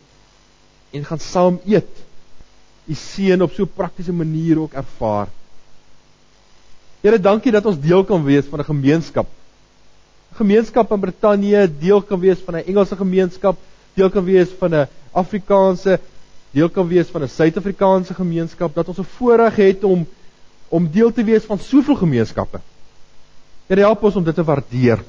en 0.92 1.04
gaan 1.04 1.20
saam 1.20 1.60
eet. 1.64 2.04
U 2.84 2.94
seën 2.94 3.42
op 3.42 3.52
so 3.52 3.62
'n 3.62 3.72
praktiese 3.74 4.12
manier 4.12 4.60
ook 4.60 4.72
ervaar. 4.72 5.28
Here, 7.02 7.18
dankie 7.18 7.50
dat 7.50 7.66
ons 7.66 7.80
deel 7.82 8.04
kan 8.06 8.22
wees 8.22 8.46
van 8.46 8.60
'n 8.60 8.64
gemeenskap. 8.64 9.26
'n 9.26 10.36
Gemeenskap 10.38 10.92
in 10.92 11.00
Brittanje, 11.00 11.66
deel 11.78 12.02
kan 12.02 12.20
wees 12.20 12.38
van 12.38 12.54
'n 12.54 12.64
Engelse 12.66 12.96
gemeenskap 12.96 13.56
deel 13.94 14.10
kan 14.10 14.24
wees 14.24 14.48
van 14.58 14.74
'n 14.74 14.88
Afrikaanse 15.12 16.00
deel 16.52 16.68
kan 16.68 16.88
wees 16.88 17.08
van 17.08 17.22
'n 17.22 17.28
Suid-Afrikaanse 17.28 18.14
gemeenskap 18.14 18.74
dat 18.74 18.88
ons 18.88 18.98
'n 18.98 19.12
voorreg 19.18 19.56
het 19.56 19.84
om 19.84 20.06
om 20.68 20.90
deel 20.90 21.12
te 21.12 21.24
wees 21.24 21.44
van 21.44 21.58
soveel 21.58 21.96
gemeenskappe. 21.96 22.60
Here 23.66 23.80
help 23.80 24.02
ons 24.02 24.16
om 24.16 24.24
dit 24.24 24.34
te 24.34 24.44
waardeer. 24.44 25.02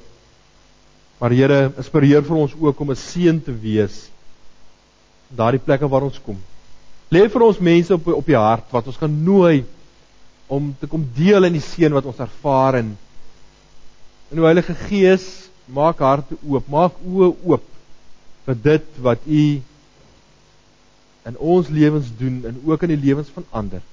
Maar 1.18 1.32
Here, 1.32 1.72
inspireer 1.78 2.24
vir 2.24 2.36
ons 2.36 2.54
ook 2.60 2.80
om 2.80 2.90
'n 2.90 2.96
seën 2.96 3.44
te 3.44 3.54
wees 3.54 4.10
daardie 5.28 5.60
plekke 5.60 5.88
waar 5.88 6.04
ons 6.04 6.22
kom. 6.22 6.38
Lê 7.10 7.30
vir 7.30 7.42
ons 7.42 7.60
mense 7.60 7.94
op 7.94 8.08
op 8.08 8.26
die 8.26 8.36
hart 8.36 8.72
wat 8.72 8.88
ons 8.88 8.98
kan 8.98 9.24
nooi 9.24 9.66
om 10.48 10.74
te 10.80 10.88
kom 10.88 11.06
deel 11.16 11.48
in 11.48 11.58
die 11.58 11.64
seën 11.64 11.94
wat 11.94 12.08
ons 12.10 12.22
ervaar 12.24 12.80
en 12.82 12.94
in 14.32 14.40
die 14.40 14.46
Heilige 14.46 14.76
Gees 14.88 15.26
maak 15.66 16.02
harte 16.04 16.36
oop, 16.42 16.68
maak 16.68 16.98
oë 17.06 17.30
oop 17.48 17.68
vir 18.48 18.60
dit 18.64 18.88
wat 19.06 19.24
u 19.28 19.44
in 21.24 21.38
ons 21.40 21.70
lewens 21.72 22.10
doen 22.20 22.42
en 22.50 22.58
ook 22.68 22.84
in 22.84 22.96
die 22.96 23.04
lewens 23.06 23.30
van 23.32 23.46
ander. 23.52 23.84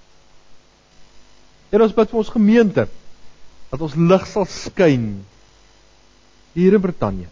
En 1.70 1.84
ons 1.84 1.94
bid 1.94 2.10
vir 2.10 2.18
ons 2.18 2.32
gemeente 2.34 2.86
dat 3.70 3.84
ons 3.86 3.94
lig 3.94 4.24
sal 4.26 4.48
skyn 4.50 5.04
hier 6.56 6.74
in 6.74 6.82
Brittanje. 6.82 7.28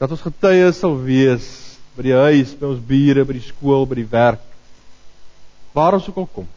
Dat 0.00 0.14
ons 0.14 0.24
getuies 0.24 0.80
sal 0.80 0.96
wees 1.04 1.50
by 1.92 2.06
die 2.08 2.16
huis, 2.16 2.54
by 2.56 2.70
ons 2.70 2.80
bure, 2.88 3.26
by 3.28 3.36
die 3.36 3.44
skool, 3.44 3.84
by 3.86 4.00
die 4.00 4.08
werk 4.08 4.48
waar 5.72 5.96
ons 5.96 6.08
ook 6.08 6.18
al 6.20 6.28
kom. 6.28 6.48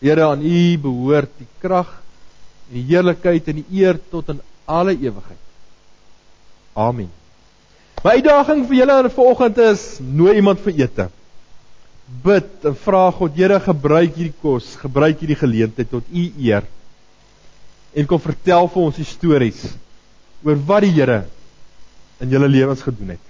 Here 0.00 0.24
aan 0.24 0.42
U 0.42 0.60
behoort 0.80 1.32
die 1.38 1.48
krag 1.60 1.90
en 2.70 2.78
die 2.78 2.86
heerlikheid 2.88 3.48
en 3.52 3.60
die 3.60 3.80
eer 3.82 3.98
tot 4.10 4.30
in 4.32 4.40
alle 4.70 4.94
ewigheid. 4.96 5.40
Amen. 6.78 7.10
My 8.00 8.16
uitdaging 8.16 8.64
vir 8.68 8.78
julle 8.78 9.10
vanoggend 9.12 9.58
is 9.66 9.82
nooi 10.00 10.38
iemand 10.40 10.62
vir 10.64 10.78
ete. 10.86 11.08
Bid 12.24 12.64
en 12.66 12.76
vra 12.80 13.02
God, 13.14 13.36
Here, 13.36 13.60
gebruik 13.60 14.16
hierdie 14.16 14.36
kos, 14.42 14.72
gebruik 14.80 15.20
hierdie 15.20 15.38
geleentheid 15.38 15.90
tot 15.92 16.06
U 16.08 16.24
eer. 16.40 16.64
En 17.92 18.08
kom 18.08 18.22
vertel 18.22 18.70
vir 18.72 18.86
ons 18.86 19.02
stories 19.10 19.66
oor 20.46 20.62
wat 20.70 20.86
die 20.86 20.94
Here 20.96 21.24
in 22.24 22.32
julle 22.32 22.48
lewens 22.48 22.82
gedoen 22.86 23.14
het. 23.16 23.29